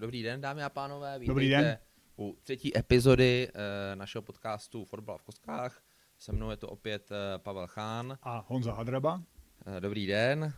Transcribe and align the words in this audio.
dobrý 0.00 0.22
den, 0.22 0.40
dámy 0.40 0.62
a 0.62 0.68
pánové. 0.68 1.18
Vítejte 1.18 1.30
Dobrý 1.30 1.48
den. 1.48 1.78
u 2.18 2.36
třetí 2.42 2.78
epizody 2.78 3.48
e, 3.92 3.96
našeho 3.96 4.22
podcastu 4.22 4.84
Fotbal 4.84 5.18
v 5.18 5.22
koskách. 5.22 5.82
Se 6.18 6.32
mnou 6.32 6.50
je 6.50 6.56
to 6.56 6.68
opět 6.68 7.10
e, 7.12 7.38
Pavel 7.38 7.66
Chán. 7.66 8.18
A 8.22 8.44
Honza 8.48 8.72
Hadraba. 8.72 9.22
E, 9.76 9.80
dobrý 9.80 10.06
den. 10.06 10.44
E, 10.44 10.52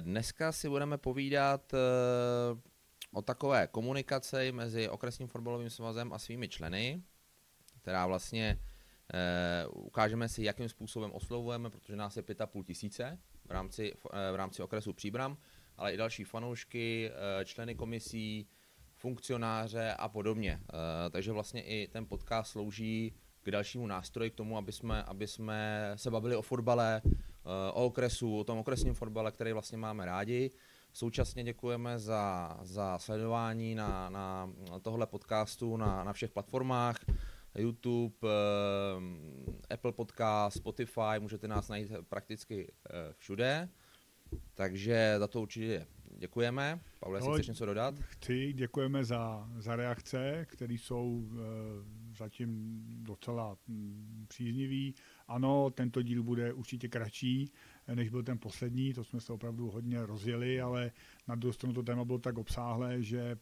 dneska 0.00 0.52
si 0.52 0.68
budeme 0.68 0.98
povídat 0.98 1.74
e, 1.74 1.78
o 3.12 3.22
takové 3.22 3.66
komunikaci 3.66 4.52
mezi 4.52 4.88
okresním 4.88 5.28
fotbalovým 5.28 5.70
svazem 5.70 6.12
a 6.12 6.18
svými 6.18 6.48
členy, 6.48 7.02
která 7.82 8.06
vlastně 8.06 8.60
e, 9.14 9.66
ukážeme 9.66 10.28
si, 10.28 10.42
jakým 10.42 10.68
způsobem 10.68 11.12
oslovujeme, 11.12 11.70
protože 11.70 11.96
nás 11.96 12.16
je 12.16 12.22
pět 12.22 12.40
a 12.40 12.46
půl 12.46 12.64
tisíce 12.64 13.18
v 13.44 13.50
rámci, 13.50 13.92
v 14.32 14.36
rámci 14.36 14.62
okresu 14.62 14.92
Příbram 14.92 15.36
ale 15.78 15.94
i 15.94 15.96
další 15.96 16.24
fanoušky, 16.24 17.10
členy 17.44 17.74
komisí, 17.74 18.48
funkcionáře 18.98 19.94
a 19.98 20.08
podobně. 20.08 20.60
Eh, 20.62 21.10
takže 21.10 21.32
vlastně 21.32 21.62
i 21.62 21.88
ten 21.88 22.06
podcast 22.06 22.50
slouží 22.50 23.14
k 23.42 23.50
dalšímu 23.50 23.86
nástroji, 23.86 24.30
k 24.30 24.34
tomu, 24.34 24.56
aby 24.56 24.72
jsme, 24.72 25.02
aby 25.02 25.26
jsme 25.26 25.92
se 25.96 26.10
bavili 26.10 26.36
o 26.36 26.42
fotbale, 26.42 27.02
eh, 27.04 27.10
o 27.72 27.86
okresu, 27.86 28.38
o 28.38 28.44
tom 28.44 28.58
okresním 28.58 28.94
fotbale, 28.94 29.32
který 29.32 29.52
vlastně 29.52 29.78
máme 29.78 30.06
rádi. 30.06 30.50
Současně 30.92 31.44
děkujeme 31.44 31.98
za, 31.98 32.56
za 32.62 32.98
sledování 32.98 33.74
na, 33.74 34.10
na 34.10 34.52
tohle 34.82 35.06
podcastu 35.06 35.76
na, 35.76 36.04
na 36.04 36.12
všech 36.12 36.30
platformách. 36.30 36.96
YouTube, 37.58 38.28
Apple 39.70 39.92
Podcast, 39.92 40.56
Spotify, 40.56 41.18
můžete 41.18 41.48
nás 41.48 41.68
najít 41.68 41.92
prakticky 42.08 42.72
všude. 43.18 43.68
Takže 44.54 45.14
za 45.18 45.26
to 45.26 45.40
určitě 45.42 45.86
děkujeme. 46.18 46.80
Pavle, 47.00 47.20
no, 47.20 47.32
chceš 47.32 47.46
něco 47.46 47.66
dodat? 47.66 47.94
Chci, 48.00 48.52
děkujeme 48.52 49.04
za, 49.04 49.50
za 49.58 49.76
reakce, 49.76 50.46
které 50.48 50.74
jsou 50.74 51.28
e, 51.32 51.38
zatím 52.18 52.82
docela 53.02 53.56
m, 53.68 53.74
mm, 53.74 54.26
příznivý. 54.28 54.94
Ano, 55.28 55.70
tento 55.70 56.02
díl 56.02 56.22
bude 56.22 56.52
určitě 56.52 56.88
kratší, 56.88 57.52
než 57.94 58.08
byl 58.08 58.22
ten 58.22 58.38
poslední, 58.38 58.94
to 58.94 59.04
jsme 59.04 59.20
se 59.20 59.32
opravdu 59.32 59.70
hodně 59.70 60.06
rozjeli, 60.06 60.60
ale 60.60 60.92
na 61.28 61.34
druhou 61.34 61.52
stranu 61.52 61.74
to 61.74 61.82
téma 61.82 62.04
bylo 62.04 62.18
tak 62.18 62.38
obsáhlé, 62.38 63.02
že 63.02 63.20
e, 63.20 63.38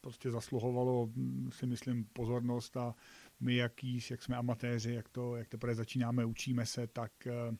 prostě 0.00 0.30
zasluhovalo, 0.30 1.10
mm, 1.14 1.50
si 1.52 1.66
myslím, 1.66 2.04
pozornost 2.04 2.76
a 2.76 2.94
my, 3.40 3.56
jaký, 3.56 4.00
jak 4.10 4.22
jsme 4.22 4.36
amatéři, 4.36 4.92
jak 4.92 5.08
to, 5.08 5.36
jak 5.36 5.48
teprve 5.48 5.74
začínáme, 5.74 6.24
učíme 6.24 6.66
se, 6.66 6.86
tak 6.86 7.26
e, 7.26 7.32
Eh, 7.32 7.56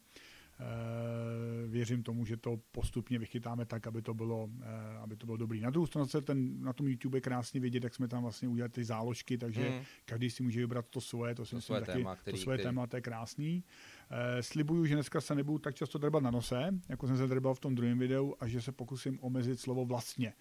věřím 1.66 2.02
tomu, 2.02 2.24
že 2.24 2.36
to 2.36 2.60
postupně 2.72 3.18
vychytáme 3.18 3.66
tak, 3.66 3.86
aby 3.86 4.02
to 4.02 4.14
bylo, 4.14 4.50
eh, 4.62 4.96
aby 4.98 5.16
to 5.16 5.26
bylo 5.26 5.36
dobrý. 5.36 5.60
Na 5.60 5.70
druhou 5.70 5.86
stranu 5.86 6.06
se 6.06 6.20
ten, 6.20 6.62
na 6.62 6.72
tom 6.72 6.88
YouTube 6.88 7.16
je 7.16 7.20
krásně 7.20 7.60
vidět, 7.60 7.84
jak 7.84 7.94
jsme 7.94 8.08
tam 8.08 8.22
vlastně 8.22 8.48
udělali 8.48 8.70
ty 8.70 8.84
záložky, 8.84 9.38
takže 9.38 9.70
mm. 9.70 9.84
každý 10.04 10.30
si 10.30 10.42
může 10.42 10.60
vybrat 10.60 10.86
to 10.90 11.00
svoje, 11.00 11.34
to, 11.34 11.44
to 11.46 11.60
svoje 11.60 11.80
taky, 11.80 11.98
téma, 11.98 12.16
který, 12.16 12.36
to 12.36 12.42
svoje 12.42 12.58
který... 12.58 12.68
téma, 12.68 12.86
to 12.86 12.96
je 12.96 13.00
krásný. 13.00 13.64
Uh, 14.10 14.16
slibuju, 14.40 14.86
že 14.86 14.94
dneska 14.94 15.20
se 15.20 15.34
nebudu 15.34 15.58
tak 15.58 15.74
často 15.74 15.98
drbat 15.98 16.22
na 16.22 16.30
nose, 16.30 16.70
jako 16.88 17.06
jsem 17.06 17.16
se 17.16 17.27
drbal 17.27 17.54
v 17.54 17.60
tom 17.60 17.74
druhém 17.74 17.98
videu 17.98 18.34
a 18.40 18.48
že 18.48 18.62
se 18.62 18.72
pokusím 18.72 19.18
omezit 19.22 19.60
slovo 19.60 19.84
vlastně, 19.84 20.32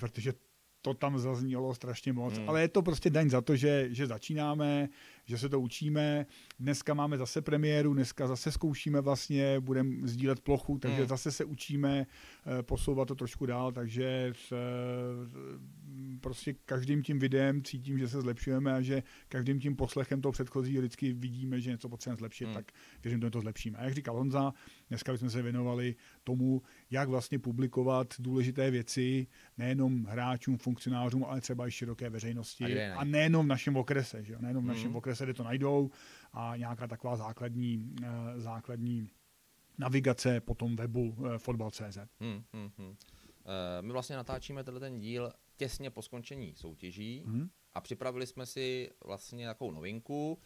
protože 0.00 0.32
to 0.84 0.94
tam 0.94 1.18
zaznělo 1.18 1.74
strašně 1.74 2.12
moc, 2.12 2.38
hmm. 2.38 2.48
ale 2.48 2.60
je 2.60 2.68
to 2.68 2.82
prostě 2.82 3.10
daň 3.10 3.30
za 3.30 3.40
to, 3.40 3.56
že, 3.56 3.88
že 3.90 4.06
začínáme, 4.06 4.88
že 5.24 5.38
se 5.38 5.48
to 5.48 5.60
učíme. 5.60 6.26
Dneska 6.60 6.94
máme 6.94 7.18
zase 7.18 7.42
premiéru, 7.42 7.94
dneska 7.94 8.26
zase 8.26 8.52
zkoušíme 8.52 9.00
vlastně, 9.00 9.60
budeme 9.60 10.08
sdílet 10.08 10.40
plochu, 10.40 10.78
takže 10.78 10.98
hmm. 10.98 11.08
zase 11.08 11.32
se 11.32 11.44
učíme 11.44 12.06
eh, 12.06 12.62
posouvat 12.62 13.08
to 13.08 13.14
trošku 13.14 13.46
dál, 13.46 13.72
takže 13.72 14.32
eh, 14.52 14.56
prostě 16.24 16.54
každým 16.64 17.02
tím 17.02 17.18
videem 17.18 17.62
cítím, 17.62 17.98
že 17.98 18.08
se 18.08 18.20
zlepšujeme 18.20 18.72
a 18.72 18.80
že 18.80 19.02
každým 19.28 19.60
tím 19.60 19.76
poslechem 19.76 20.20
toho 20.20 20.32
předchozího 20.32 20.82
vždycky 20.82 21.12
vidíme, 21.12 21.60
že 21.60 21.70
něco 21.70 21.88
potřebujeme 21.88 22.18
zlepšit, 22.18 22.44
hmm. 22.44 22.54
tak 22.54 22.72
věřím, 23.04 23.20
že 23.20 23.30
to 23.30 23.40
zlepšíme. 23.40 23.78
A 23.78 23.84
jak 23.84 23.94
říkal 23.94 24.16
Honza, 24.16 24.52
dneska 24.88 25.16
jsme 25.16 25.30
se 25.30 25.42
věnovali 25.42 25.94
tomu, 26.24 26.62
jak 26.90 27.08
vlastně 27.08 27.38
publikovat 27.38 28.14
důležité 28.18 28.70
věci 28.70 29.26
nejenom 29.58 30.04
hráčům, 30.04 30.58
funkcionářům, 30.58 31.24
ale 31.24 31.40
třeba 31.40 31.68
i 31.68 31.70
široké 31.70 32.10
veřejnosti. 32.10 32.64
A, 32.64 32.98
a 32.98 33.04
nejenom 33.04 33.46
v 33.46 33.48
našem 33.48 33.76
okrese, 33.76 34.24
že 34.24 34.32
jo? 34.32 34.38
nejenom 34.40 34.64
v 34.64 34.68
našem 34.68 34.90
mm. 34.90 34.96
okrese, 34.96 35.24
kde 35.24 35.34
to 35.34 35.44
najdou 35.44 35.90
a 36.32 36.56
nějaká 36.56 36.86
taková 36.86 37.16
základní, 37.16 37.94
uh, 38.02 38.06
základní 38.36 39.10
navigace 39.78 40.40
po 40.40 40.54
tom 40.54 40.76
webu 40.76 41.08
uh, 41.08 41.36
fotbal.cz. 41.36 41.98
Hmm, 42.20 42.42
hmm, 42.52 42.70
hmm. 42.78 42.88
Uh, 42.88 42.94
my 43.80 43.92
vlastně 43.92 44.16
natáčíme 44.16 44.64
tenhle 44.64 44.80
ten 44.80 44.98
díl 44.98 45.32
těsně 45.56 45.90
po 45.90 46.02
skončení 46.02 46.54
soutěží 46.56 47.22
hmm. 47.26 47.48
a 47.74 47.80
připravili 47.80 48.26
jsme 48.26 48.46
si 48.46 48.90
vlastně 49.04 49.46
takovou 49.46 49.70
novinku, 49.70 50.38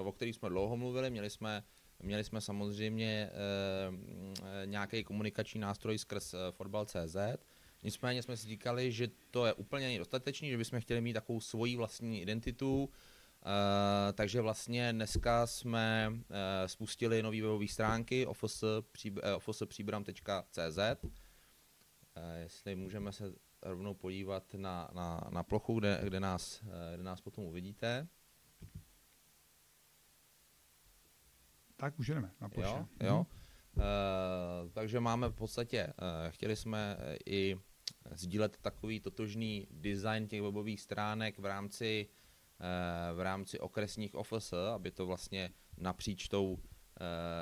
uh, 0.00 0.08
o 0.08 0.12
které 0.12 0.30
jsme 0.30 0.48
dlouho 0.48 0.76
mluvili. 0.76 1.10
Měli 1.10 1.30
jsme 1.30 1.64
Měli 2.02 2.24
jsme 2.24 2.40
samozřejmě 2.40 3.30
e, 3.32 4.66
nějaký 4.66 5.04
komunikační 5.04 5.60
nástroj 5.60 5.98
skrz 5.98 6.34
e, 6.34 6.38
fotbal.cz, 6.50 7.16
nicméně 7.82 8.22
jsme 8.22 8.36
si 8.36 8.48
říkali, 8.48 8.92
že 8.92 9.08
to 9.30 9.46
je 9.46 9.52
úplně 9.52 9.88
nedostatečný, 9.88 10.50
že 10.50 10.56
bychom 10.56 10.80
chtěli 10.80 11.00
mít 11.00 11.12
takovou 11.12 11.40
svoji 11.40 11.76
vlastní 11.76 12.22
identitu, 12.22 12.90
e, 12.90 14.12
takže 14.12 14.40
vlastně 14.40 14.92
dneska 14.92 15.46
jsme 15.46 16.12
e, 16.30 16.68
spustili 16.68 17.22
nové 17.22 17.42
webové 17.42 17.68
stránky 17.68 18.26
ofosepříbram.cz 19.36 20.78
e, 20.78 20.96
jestli 22.46 22.76
můžeme 22.76 23.12
se 23.12 23.32
rovnou 23.62 23.94
podívat 23.94 24.54
na, 24.54 24.90
na, 24.94 25.20
na 25.30 25.42
plochu, 25.42 25.78
kde, 25.78 26.00
kde, 26.04 26.20
nás, 26.20 26.64
kde 26.94 27.02
nás 27.02 27.20
potom 27.20 27.44
uvidíte. 27.44 28.08
Tak 31.76 31.98
už 31.98 32.06
jdeme 32.06 32.30
na 32.40 32.48
ploše. 32.48 32.68
Jo, 32.68 32.86
jo. 33.00 33.26
Hmm. 33.74 33.84
Uh, 34.64 34.70
takže 34.72 35.00
máme 35.00 35.28
v 35.28 35.34
podstatě, 35.34 35.86
uh, 35.86 36.30
chtěli 36.30 36.56
jsme 36.56 36.96
i 37.26 37.56
sdílet 38.14 38.58
takový 38.60 39.00
totožný 39.00 39.66
design 39.70 40.28
těch 40.28 40.42
webových 40.42 40.80
stránek 40.80 41.38
v 41.38 41.44
rámci, 41.44 42.08
uh, 42.60 43.16
v 43.16 43.20
rámci 43.20 43.60
okresních 43.60 44.14
OFS, 44.14 44.52
aby 44.52 44.90
to 44.90 45.06
vlastně 45.06 45.50
napříč 45.78 46.28
tou 46.28 46.58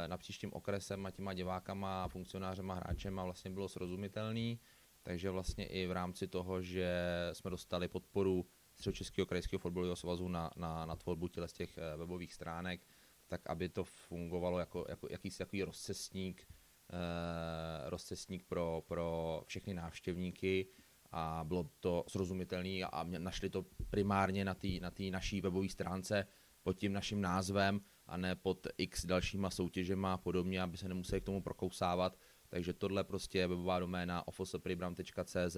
napříč 0.06 0.38
tím 0.38 0.53
okresem 0.53 1.06
a 1.06 1.10
těma 1.10 1.32
divákama, 1.32 2.09
funkcionářema, 2.09 2.75
hráčema 2.75 3.25
vlastně 3.25 3.50
bylo 3.50 3.69
srozumitelný. 3.69 4.60
Takže 5.06 5.31
vlastně 5.31 5.66
i 5.66 5.87
v 5.87 5.92
rámci 5.92 6.28
toho, 6.28 6.62
že 6.62 6.91
jsme 7.32 7.50
dostali 7.50 7.88
podporu 7.88 8.47
Středočeského 8.75 9.26
krajského 9.26 9.60
fotbalového 9.60 9.97
svazu 9.97 10.28
na, 10.28 10.50
na, 10.56 10.87
na 10.87 10.97
tvorbu 10.97 11.28
těle 11.28 11.48
z 11.48 11.53
těch 11.53 11.78
webových 11.97 12.34
stránek, 12.34 12.87
tak 13.26 13.47
aby 13.47 13.69
to 13.69 13.84
fungovalo 13.84 14.59
jako, 14.59 14.87
jako 14.88 15.06
jakýsi 15.10 15.38
takový 15.38 15.62
rozcestník, 15.62 16.47
eh, 16.93 17.91
rozcestník 17.91 18.44
pro, 18.44 18.82
pro 18.87 19.43
všechny 19.47 19.75
návštěvníky 19.75 20.66
a 21.12 21.44
bylo 21.44 21.70
to 21.81 22.04
srozumitelné 22.09 22.81
a 22.81 23.04
našli 23.04 23.50
to 23.50 23.66
primárně 23.91 24.44
na 24.44 24.54
té 24.54 24.69
na 24.81 24.91
naší 25.10 25.41
webové 25.41 25.69
stránce 25.69 26.26
pod 26.62 26.78
tím 26.78 26.93
naším 26.93 27.20
názvem 27.20 27.81
a 28.06 28.16
ne 28.16 28.37
pod 28.37 28.66
x 28.78 29.06
dalšíma 29.06 29.50
soutěžema 29.50 30.14
a 30.14 30.19
podobně, 30.19 30.62
aby 30.62 30.76
se 30.76 30.88
nemuseli 30.88 31.20
k 31.20 31.25
tomu 31.25 31.43
prokousávat. 31.43 32.19
Takže 32.49 32.72
tohle 32.72 33.05
prostě 33.05 33.38
je 33.38 33.47
webová 33.47 33.78
doména 33.78 34.28
ofospribram.cz 34.28 35.56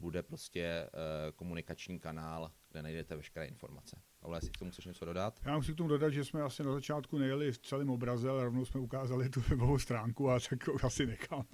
bude 0.00 0.22
prostě 0.22 0.62
eh, 0.62 0.90
komunikační 1.32 1.98
kanál, 1.98 2.50
kde 2.70 2.82
najdete 2.82 3.16
veškeré 3.16 3.46
informace. 3.46 3.96
Ale 4.22 4.36
jestli 4.36 4.50
k 4.50 4.58
tomu 4.58 4.70
chceš 4.70 4.84
něco 4.84 5.04
dodat? 5.04 5.40
Já 5.44 5.56
musím 5.56 5.74
k 5.74 5.76
tomu 5.78 5.88
dodat, 5.88 6.10
že 6.10 6.24
jsme 6.24 6.42
asi 6.42 6.62
na 6.62 6.72
začátku 6.72 7.18
nejeli 7.18 7.52
v 7.52 7.58
celém 7.58 7.90
obraze, 7.90 8.30
ale 8.30 8.44
rovnou 8.44 8.64
jsme 8.64 8.80
ukázali 8.80 9.28
tu 9.28 9.40
webovou 9.48 9.78
stránku 9.78 10.30
a 10.30 10.40
tak 10.50 10.84
asi 10.84 11.06
necháme. 11.06 11.44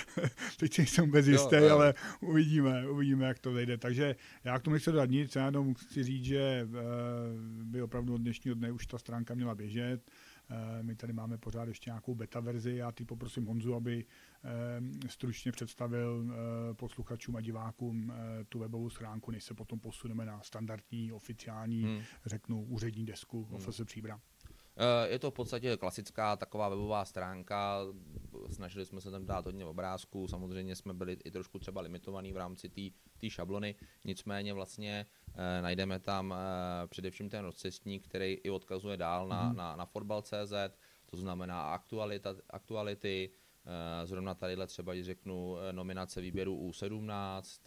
Teď 0.58 0.78
jsem 0.78 1.04
vůbec 1.04 1.26
jistý, 1.26 1.56
jo, 1.56 1.68
ale 1.70 1.94
uvidíme, 2.20 2.88
uvidíme, 2.88 3.26
jak 3.26 3.38
to 3.38 3.52
vejde. 3.52 3.78
Takže 3.78 4.16
já 4.44 4.58
k 4.58 4.62
tomu 4.62 4.74
nechci 4.74 4.90
dodat 4.90 5.10
nic, 5.10 5.36
já 5.36 5.44
jenom 5.44 5.74
chci 5.74 6.04
říct, 6.04 6.24
že 6.24 6.40
eh, 6.40 6.66
by 7.64 7.82
opravdu 7.82 8.14
od 8.14 8.20
dnešního 8.20 8.54
dne 8.54 8.72
už 8.72 8.86
ta 8.86 8.98
stránka 8.98 9.34
měla 9.34 9.54
běžet. 9.54 10.10
Eh, 10.50 10.82
my 10.82 10.94
tady 10.94 11.12
máme 11.12 11.38
pořád 11.38 11.68
ještě 11.68 11.90
nějakou 11.90 12.14
beta 12.14 12.40
verzi. 12.40 12.76
Já 12.76 12.92
ty 12.92 13.04
poprosím 13.04 13.46
Honzu, 13.46 13.74
aby 13.74 14.04
eh, 14.44 15.08
stručně 15.08 15.52
představil 15.52 16.26
eh, 16.30 16.74
posluchačům 16.74 17.36
a 17.36 17.40
divákům 17.40 18.12
tu 18.48 18.58
webovou 18.58 18.90
stránku, 18.90 19.30
než 19.30 19.44
se 19.44 19.54
potom 19.54 19.80
posuneme 19.80 20.26
na 20.26 20.42
standardní, 20.42 21.12
oficiální, 21.12 21.82
hmm. 21.82 22.00
řeknu, 22.26 22.64
úřední 22.64 23.06
desku 23.06 23.44
hmm. 23.44 23.54
Office 23.54 23.84
Příbram. 23.84 24.20
Je 25.08 25.18
to 25.18 25.30
v 25.30 25.34
podstatě 25.34 25.76
klasická 25.76 26.36
taková 26.36 26.68
webová 26.68 27.04
stránka, 27.04 27.80
snažili 28.50 28.86
jsme 28.86 29.00
se 29.00 29.10
tam 29.10 29.26
dát 29.26 29.44
hodně 29.46 29.64
obrázků, 29.64 30.28
samozřejmě 30.28 30.76
jsme 30.76 30.94
byli 30.94 31.16
i 31.24 31.30
trošku 31.30 31.58
třeba 31.58 31.80
limitovaní 31.80 32.32
v 32.32 32.36
rámci 32.36 32.68
té 32.68 32.80
šablony, 33.30 33.74
nicméně 34.04 34.52
vlastně 34.52 35.06
eh, 35.34 35.62
najdeme 35.62 35.98
tam 35.98 36.34
eh, 36.34 36.86
především 36.86 37.28
ten 37.28 37.44
rozcestník, 37.44 38.08
který 38.08 38.32
i 38.32 38.50
odkazuje 38.50 38.96
dál 38.96 39.28
na, 39.28 39.48
mm. 39.48 39.56
na, 39.56 39.76
na 39.76 39.86
fotbal.cz, 39.86 40.52
to 41.06 41.16
znamená 41.16 41.62
aktualita, 41.62 42.34
aktuality, 42.50 43.30
Zrovna 44.04 44.34
tadyhle 44.34 44.66
třeba, 44.66 44.92
když 44.92 45.06
řeknu 45.06 45.56
nominace 45.72 46.20
výběru 46.20 46.68
U17, 46.68 47.60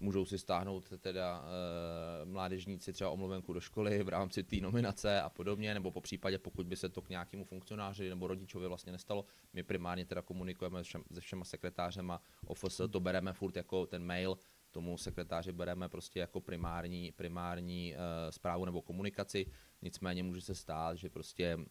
můžou 0.00 0.24
si 0.24 0.38
stáhnout 0.38 0.92
teda 0.98 1.40
uh, 1.40 2.28
mládežníci 2.28 2.92
třeba 2.92 3.10
omluvenku 3.10 3.52
do 3.52 3.60
školy 3.60 4.02
v 4.02 4.08
rámci 4.08 4.42
té 4.42 4.56
nominace 4.56 5.20
a 5.20 5.28
podobně, 5.28 5.74
nebo 5.74 5.90
po 5.90 6.00
případě, 6.00 6.38
pokud 6.38 6.66
by 6.66 6.76
se 6.76 6.88
to 6.88 7.02
k 7.02 7.08
nějakému 7.08 7.44
funkcionáři 7.44 8.08
nebo 8.08 8.26
rodičovi 8.26 8.68
vlastně 8.68 8.92
nestalo, 8.92 9.24
my 9.52 9.62
primárně 9.62 10.04
teda 10.04 10.22
komunikujeme 10.22 10.84
se 10.84 11.20
všema 11.20 11.44
sekretářema 11.44 12.22
OFS, 12.46 12.80
to 12.90 13.00
bereme 13.00 13.32
furt 13.32 13.56
jako 13.56 13.86
ten 13.86 14.04
mail, 14.04 14.38
tomu 14.70 14.98
sekretáři 14.98 15.52
bereme 15.52 15.88
prostě 15.88 16.20
jako 16.20 16.40
primární, 16.40 17.12
primární 17.12 17.94
uh, 17.94 18.00
zprávu 18.30 18.64
nebo 18.64 18.82
komunikaci, 18.82 19.46
nicméně 19.82 20.22
může 20.22 20.40
se 20.40 20.54
stát, 20.54 20.98
že 20.98 21.10
prostě 21.10 21.56
uh, 21.56 21.62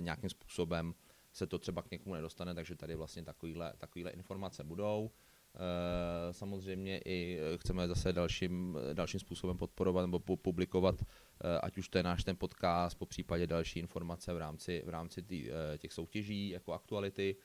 nějakým 0.00 0.30
způsobem 0.30 0.94
se 1.32 1.46
to 1.46 1.58
třeba 1.58 1.82
k 1.82 1.90
někomu 1.90 2.14
nedostane, 2.14 2.54
takže 2.54 2.74
tady 2.74 2.94
vlastně 2.94 3.24
takovýhle, 3.24 3.72
takovýhle 3.78 4.10
informace 4.10 4.64
budou. 4.64 5.10
Eh, 5.54 6.32
samozřejmě 6.32 6.98
i 6.98 7.38
eh, 7.40 7.58
chceme 7.58 7.88
zase 7.88 8.12
dalším, 8.12 8.78
dalším 8.92 9.20
způsobem 9.20 9.56
podporovat 9.56 10.02
nebo 10.02 10.18
publikovat, 10.36 11.02
eh, 11.02 11.58
ať 11.62 11.78
už 11.78 11.88
to 11.88 11.98
je 11.98 12.02
náš 12.02 12.24
ten 12.24 12.36
podcast, 12.36 12.98
po 12.98 13.06
případě 13.06 13.46
další 13.46 13.78
informace 13.78 14.34
v 14.34 14.38
rámci, 14.38 14.82
v 14.86 14.88
rámci 14.88 15.22
tý, 15.22 15.48
těch 15.78 15.92
soutěží 15.92 16.48
jako 16.48 16.72
aktuality. 16.72 17.36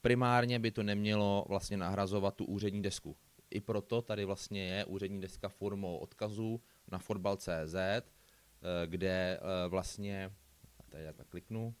Primárně 0.00 0.58
by 0.58 0.70
to 0.70 0.82
nemělo 0.82 1.44
vlastně 1.48 1.76
nahrazovat 1.76 2.34
tu 2.34 2.44
úřední 2.44 2.82
desku. 2.82 3.16
I 3.50 3.60
proto 3.60 4.02
tady 4.02 4.24
vlastně 4.24 4.64
je 4.64 4.84
úřední 4.84 5.20
deska 5.20 5.48
formou 5.48 5.96
odkazu 5.96 6.60
na 6.92 6.98
fotbal.cz, 6.98 7.74
kde 8.86 9.40
vlastně, 9.68 10.32
tady 10.88 11.04
takhle 11.04 11.24
kliknu, 11.24 11.74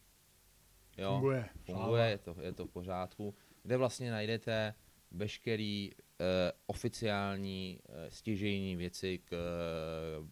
jo, 0.98 1.12
funguje, 1.12 1.48
funguje 1.64 2.04
je, 2.04 2.18
to, 2.18 2.36
je 2.40 2.52
to 2.52 2.66
v 2.66 2.70
pořádku, 2.70 3.34
kde 3.62 3.76
vlastně 3.76 4.10
najdete 4.10 4.74
veškerý 5.14 5.90
uh, 5.94 6.26
oficiální 6.66 7.78
uh, 7.88 7.94
stěžejní 8.08 8.76
věci 8.76 9.18
k 9.18 9.32
uh, 9.32 10.28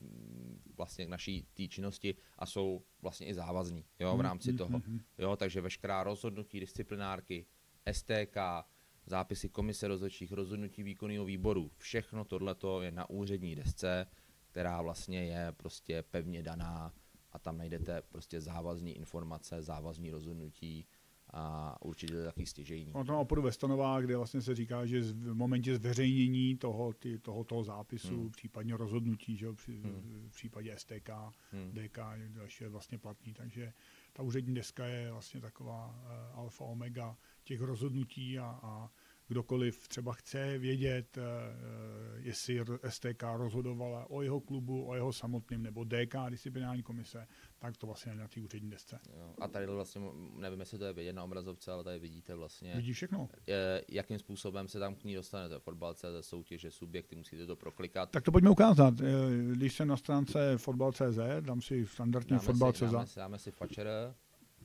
vlastně 0.77 1.07
k 1.07 1.09
naší 1.09 1.47
té 1.55 1.69
činnosti 1.69 2.15
a 2.39 2.47
jsou 2.47 2.83
vlastně 3.03 3.27
i 3.27 3.35
závazní 3.35 3.85
jo, 3.99 4.09
v 4.09 4.13
hmm, 4.13 4.21
rámci 4.21 4.49
hmm, 4.49 4.59
toho. 4.59 4.79
Hmm, 4.87 5.01
jo, 5.19 5.37
takže 5.37 5.61
veškerá 5.61 6.03
rozhodnutí 6.03 6.61
disciplinárky, 6.61 7.47
STK, 7.93 8.37
zápisy 9.07 9.49
komise 9.49 9.89
rozhodčích, 9.89 10.33
rozhodnutí 10.33 10.83
výkonného 10.83 11.25
výboru, 11.25 11.71
všechno 11.77 12.25
tohleto 12.25 12.83
je 12.83 12.91
na 12.91 13.11
úřední 13.11 13.55
desce, 13.55 14.07
která 14.51 14.83
vlastně 14.83 15.25
je 15.25 15.53
prostě 15.53 16.03
pevně 16.03 16.43
daná 16.43 16.95
a 17.33 17.39
tam 17.39 17.59
najdete 17.59 18.03
prostě 18.03 18.41
závazní 18.41 18.97
informace, 18.97 19.63
závazní 19.63 20.11
rozhodnutí, 20.11 20.87
a 21.33 21.77
určitě 21.83 22.15
to 22.15 22.25
taky 22.25 22.47
stěžejní. 22.47 22.93
Ono 22.93 23.05
to 23.05 23.13
má 23.13 23.19
oporu 23.19 23.43
ve 23.43 23.53
stanovách, 23.53 24.05
kde 24.05 24.17
vlastně 24.17 24.41
se 24.41 24.55
říká, 24.55 24.87
že 24.87 25.01
v 25.01 25.35
momentě 25.35 25.77
zveřejnění 25.77 26.57
toho, 26.57 26.93
ty, 26.93 27.19
toho, 27.19 27.45
toho 27.45 27.65
zápisu, 27.65 28.21
hmm. 28.21 28.31
případně 28.31 28.77
rozhodnutí, 28.77 29.37
že 29.37 29.53
při, 29.53 29.73
hmm. 29.73 30.29
v 30.31 30.35
případě 30.35 30.75
STK, 30.79 31.11
hmm. 31.53 31.73
DK, 31.73 31.99
další 32.29 32.65
je 32.65 32.71
vlastně 32.71 32.99
platný, 32.99 33.35
takže 33.35 33.73
ta 34.13 34.23
úřední 34.23 34.55
deska 34.55 34.87
je 34.87 35.13
vlastně 35.13 35.41
taková 35.41 35.87
uh, 35.87 36.39
alfa 36.39 36.65
omega 36.65 37.17
těch 37.45 37.61
rozhodnutí 37.61 38.39
a, 38.39 38.59
a 38.63 38.91
kdokoliv 39.31 39.89
třeba 39.89 40.13
chce 40.13 40.59
vědět, 40.59 41.19
eh, 41.19 41.23
eh, 41.23 42.21
jestli 42.21 42.61
STK 42.89 43.23
rozhodovala 43.37 44.11
o 44.11 44.23
jeho 44.23 44.41
klubu, 44.41 44.89
o 44.89 44.95
jeho 44.95 45.13
samotným, 45.13 45.63
nebo 45.63 45.85
DK, 45.85 46.31
disciplinární 46.31 46.83
komise, 46.83 47.27
tak 47.59 47.77
to 47.77 47.87
vlastně 47.87 48.15
na 48.15 48.29
té 48.29 48.41
úřední 48.41 48.71
desce. 48.71 48.99
Jo, 49.19 49.35
a 49.41 49.49
tady 49.49 49.67
vlastně, 49.67 50.03
nevím, 50.37 50.61
jestli 50.61 50.79
to 50.79 50.85
je 50.85 50.93
vidět 50.93 51.13
na 51.13 51.25
obrazovce, 51.25 51.73
ale 51.73 51.85
tady 51.85 51.99
vidíte 51.99 52.35
vlastně, 52.35 52.77
Vidí 52.77 52.93
všechno. 52.93 53.29
jakým 53.89 54.19
způsobem 54.19 54.69
se 54.69 54.79
tam 54.79 54.95
k 54.95 55.05
ní 55.05 55.15
dostanete. 55.15 55.59
Fotbalce, 55.59 56.07
soutěže, 56.21 56.71
subjekty, 56.71 57.17
musíte 57.17 57.47
to 57.47 57.57
proklikat. 57.57 58.11
Tak 58.11 58.25
to 58.25 58.33
pojďme 58.33 58.51
ukázat. 58.51 58.95
Eh, 59.01 59.05
když 59.53 59.75
jsem 59.75 59.89
na 59.89 59.97
stránce 59.97 60.59
fotbal.cz, 60.59 61.19
dám 61.41 61.61
si 61.63 61.87
standardně 61.87 62.39
fotbal.cz. 62.39 62.81
Dáme, 62.81 63.07
dáme 63.17 63.39
si 63.39 63.51
fačer, 63.51 64.15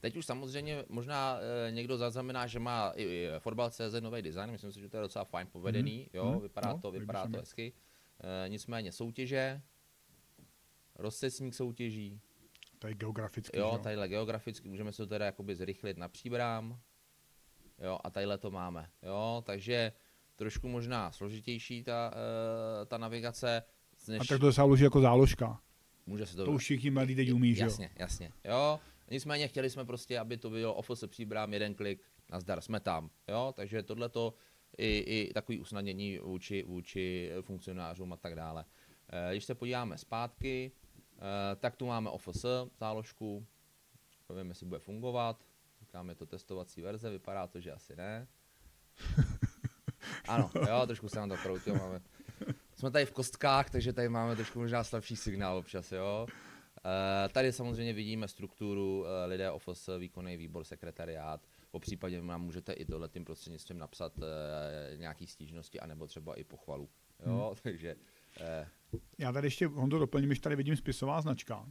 Teď 0.06 0.18
už 0.18 0.26
samozřejmě 0.26 0.86
možná 0.90 1.40
e, 1.68 1.72
někdo 1.72 1.98
zaznamená, 1.98 2.48
že 2.48 2.60
má 2.60 2.94
i, 2.96 3.04
i 3.04 3.30
Fotbal.cz 3.40 3.94
nový 4.00 4.22
design, 4.22 4.52
myslím 4.52 4.72
si, 4.72 4.80
že 4.80 4.90
to 4.90 4.98
je 4.98 5.02
docela 5.02 5.26
fajn 5.26 5.48
povedený, 5.48 6.00
mm. 6.00 6.10
jo, 6.14 6.32
mm. 6.32 6.40
vypadá 6.40 6.70
no, 6.74 6.80
to, 6.80 6.92
vypadá 6.92 7.28
to 7.28 7.38
hezky. 7.38 7.74
E, 8.46 8.50
nicméně 8.50 8.92
soutěže, 8.92 9.62
rozcesník 10.96 11.56
soutěží. 11.56 12.20
Tady 12.80 12.94
geograficky. 12.94 13.60
Jo, 13.60 13.80
tadyhle 13.84 14.08
geograficky, 14.08 14.70
můžeme 14.70 14.92
se 14.92 14.98
to 14.98 15.08
teda 15.08 15.26
jakoby 15.26 15.56
zrychlit 15.56 15.98
na 15.98 16.08
příbrám. 16.08 16.80
Jo, 17.84 18.00
a 18.04 18.10
tadyhle 18.10 18.38
to 18.38 18.52
máme. 18.52 18.90
Jo, 19.04 19.44
takže 19.46 19.92
trošku 20.36 20.68
možná 20.68 21.12
složitější 21.12 21.84
ta, 21.84 22.14
e, 22.82 22.86
ta 22.86 22.98
navigace. 22.98 23.64
Než... 24.08 24.22
A 24.22 24.26
tak 24.26 24.40
to 24.40 24.54
se 24.54 24.84
jako 24.84 25.02
záložka. 25.02 25.60
Může 26.06 26.26
se 26.26 26.36
to... 26.36 26.46
To 26.46 26.52
už 26.52 26.64
všichni 26.64 26.90
mladí 26.90 27.16
teď 27.16 27.32
umí, 27.32 27.56
že 27.56 27.62
jo? 27.64 27.68
Jasně, 27.68 27.90
jasně. 28.00 28.32
Jo, 28.44 28.80
Nicméně 29.12 29.48
chtěli 29.48 29.70
jsme 29.70 29.86
prostě, 29.86 30.20
aby 30.20 30.38
to 30.38 30.50
bylo 30.50 30.74
OFS 30.74 31.04
příbrám, 31.08 31.54
jeden 31.54 31.76
klik, 31.76 32.02
nazdar, 32.32 32.62
jsme 32.62 32.80
tam. 32.80 33.10
Jo? 33.28 33.54
Takže 33.56 33.84
tohle 33.84 34.10
to 34.10 34.34
i, 34.78 34.98
i 34.98 35.34
takový 35.34 35.60
usnadnění 35.60 36.20
vůči, 36.20 36.64
vůči 36.64 37.32
funkcionářům 37.42 38.14
a 38.14 38.18
tak 38.18 38.36
dále. 38.36 38.66
Eh, 39.10 39.32
když 39.32 39.46
se 39.46 39.56
podíváme 39.56 39.98
zpátky, 39.98 40.72
eh, 41.18 41.56
tak 41.56 41.76
tu 41.76 41.86
máme 41.86 42.10
OFS 42.10 42.46
záložku, 42.78 43.48
nevím, 44.30 44.50
jestli 44.50 44.66
bude 44.66 44.80
fungovat, 44.80 45.46
říkáme 45.82 46.16
to 46.16 46.26
testovací 46.26 46.82
verze, 46.82 47.10
vypadá 47.10 47.48
to, 47.48 47.60
že 47.60 47.72
asi 47.72 47.96
ne. 47.96 48.28
Ano, 50.28 50.52
jo, 50.70 50.86
trošku 50.86 51.10
se 51.10 51.20
nám 51.20 51.30
to 51.30 51.38
kroutilo, 51.38 51.78
máme. 51.78 52.02
Jsme 52.76 52.92
tady 52.92 53.06
v 53.06 53.12
kostkách, 53.12 53.70
takže 53.70 53.94
tady 53.94 54.10
máme 54.10 54.36
trošku 54.36 54.60
možná 54.60 54.84
slabší 54.84 55.16
signál 55.16 55.58
občas, 55.58 55.92
jo. 55.92 56.28
Eh, 56.86 57.30
tady 57.30 57.52
samozřejmě 57.52 57.94
vidíme 57.94 58.28
strukturu 58.28 59.06
eh, 59.06 59.26
lidé 59.26 59.52
OFS, 59.52 59.90
výkonný 60.00 60.38
výbor, 60.38 60.64
sekretariát. 60.64 61.48
Po 61.72 61.80
případě 61.80 62.22
nám 62.22 62.42
můžete 62.42 62.74
i 62.74 62.86
tohle 62.86 63.10
tím 63.10 63.26
prostřednictvím 63.26 63.78
napsat 63.78 64.14
eh, 64.20 64.98
nějaký 64.98 65.28
stížnosti, 65.28 65.80
anebo 65.80 66.08
třeba 66.08 66.36
i 66.36 66.44
pochvalu. 66.44 66.90
Jo, 67.26 67.46
hmm. 67.48 67.56
takže 67.64 67.96
já 69.18 69.32
tady 69.32 69.48
ještě, 69.48 69.68
on 69.68 69.90
to 69.90 70.00
doplním, 70.00 70.30
když 70.30 70.40
tady 70.40 70.56
vidím 70.56 70.76
spisová 70.76 71.22
značka, 71.22 71.66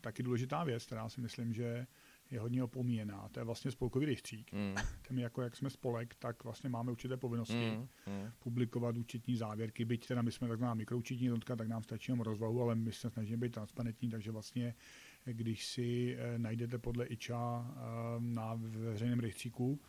taky 0.00 0.22
důležitá 0.22 0.64
věc, 0.64 0.86
která 0.86 1.08
si 1.08 1.20
myslím, 1.20 1.52
že 1.52 1.86
je 2.32 2.40
hodně 2.40 2.62
opomíjená. 2.62 3.28
To 3.32 3.40
je 3.40 3.44
vlastně 3.44 3.70
spolkový 3.70 4.06
rejstřík. 4.06 4.52
Mm. 4.52 4.74
Ten 5.08 5.18
jako 5.18 5.42
jak 5.42 5.56
jsme 5.56 5.70
spolek, 5.70 6.14
tak 6.14 6.44
vlastně 6.44 6.70
máme 6.70 6.92
určité 6.92 7.16
povinnosti 7.16 7.70
mm. 7.76 7.88
Mm. 8.14 8.30
publikovat 8.38 8.96
účetní 8.96 9.36
závěrky, 9.36 9.84
byť 9.84 10.06
teda 10.06 10.22
my 10.22 10.32
jsme 10.32 10.48
takzvaná 10.48 10.74
mikroučetní 10.74 11.24
jednotka, 11.24 11.56
tak 11.56 11.68
nám 11.68 11.82
stačí 11.82 12.12
jenom 12.12 12.20
rozvahu, 12.20 12.62
ale 12.62 12.74
my 12.74 12.92
se 12.92 13.10
snažíme 13.10 13.36
být 13.36 13.52
transparentní, 13.52 14.10
takže 14.10 14.30
vlastně 14.30 14.74
když 15.24 15.66
si 15.66 16.16
eh, 16.18 16.38
najdete 16.38 16.78
podle 16.78 17.06
IČA 17.06 17.66
eh, 17.68 17.80
na 18.18 18.54
veřejném 18.54 19.20
rejstříku, 19.20 19.80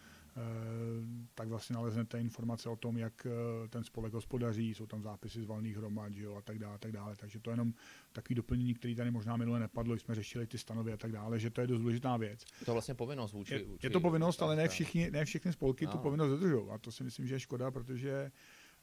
tak 1.35 1.47
vlastně 1.47 1.73
naleznete 1.73 2.19
informace 2.19 2.69
o 2.69 2.75
tom, 2.75 2.97
jak 2.97 3.27
eh, 3.27 3.67
ten 3.67 3.83
spolek 3.83 4.13
hospodaří, 4.13 4.73
jsou 4.73 4.85
tam 4.85 5.03
zápisy 5.03 5.41
z 5.41 5.45
valných 5.45 5.77
hromad 5.77 6.15
jo, 6.15 6.35
a 6.35 6.41
tak 6.41 6.59
dále, 6.59 6.77
tak 6.77 6.91
dále. 6.91 7.15
Takže 7.15 7.39
to 7.39 7.49
je 7.49 7.53
jenom 7.53 7.73
takový 8.11 8.35
doplnění, 8.35 8.73
který 8.73 8.95
tady 8.95 9.11
možná 9.11 9.37
minule 9.37 9.59
nepadlo, 9.59 9.95
jsme 9.95 10.15
řešili 10.15 10.47
ty 10.47 10.57
stanovy 10.57 10.93
a 10.93 10.97
tak 10.97 11.11
dále, 11.11 11.39
že 11.39 11.49
to 11.49 11.61
je 11.61 11.67
dost 11.67 11.79
důležitá 11.79 12.17
věc. 12.17 12.45
Je 12.59 12.65
to 12.65 12.73
vlastně 12.73 12.93
povinnost 12.93 13.33
vůči. 13.33 13.53
Je, 13.53 13.65
je 13.83 13.89
to 13.89 13.99
povinnost, 13.99 14.41
ale 14.41 14.55
ne, 14.55 14.67
všichni, 14.67 15.11
ne 15.11 15.25
všechny 15.25 15.53
spolky 15.53 15.85
no. 15.85 15.91
tu 15.91 15.97
povinnost 15.97 16.29
dodržují. 16.29 16.69
A 16.69 16.77
to 16.77 16.91
si 16.91 17.03
myslím, 17.03 17.27
že 17.27 17.35
je 17.35 17.39
škoda, 17.39 17.71
protože 17.71 18.31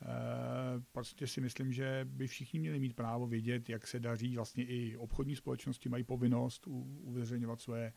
Uh, 0.02 0.82
prostě 0.92 1.26
si 1.26 1.40
myslím, 1.40 1.72
že 1.72 2.06
by 2.10 2.26
všichni 2.26 2.60
měli 2.60 2.80
mít 2.80 2.96
právo 2.96 3.26
vědět, 3.26 3.68
jak 3.68 3.86
se 3.86 4.00
daří. 4.00 4.36
Vlastně 4.36 4.64
i 4.64 4.96
obchodní 4.96 5.36
společnosti 5.36 5.88
mají 5.88 6.04
povinnost 6.04 6.66
uveřejňovat 7.02 7.60
své 7.60 7.86
Eh, 7.86 7.92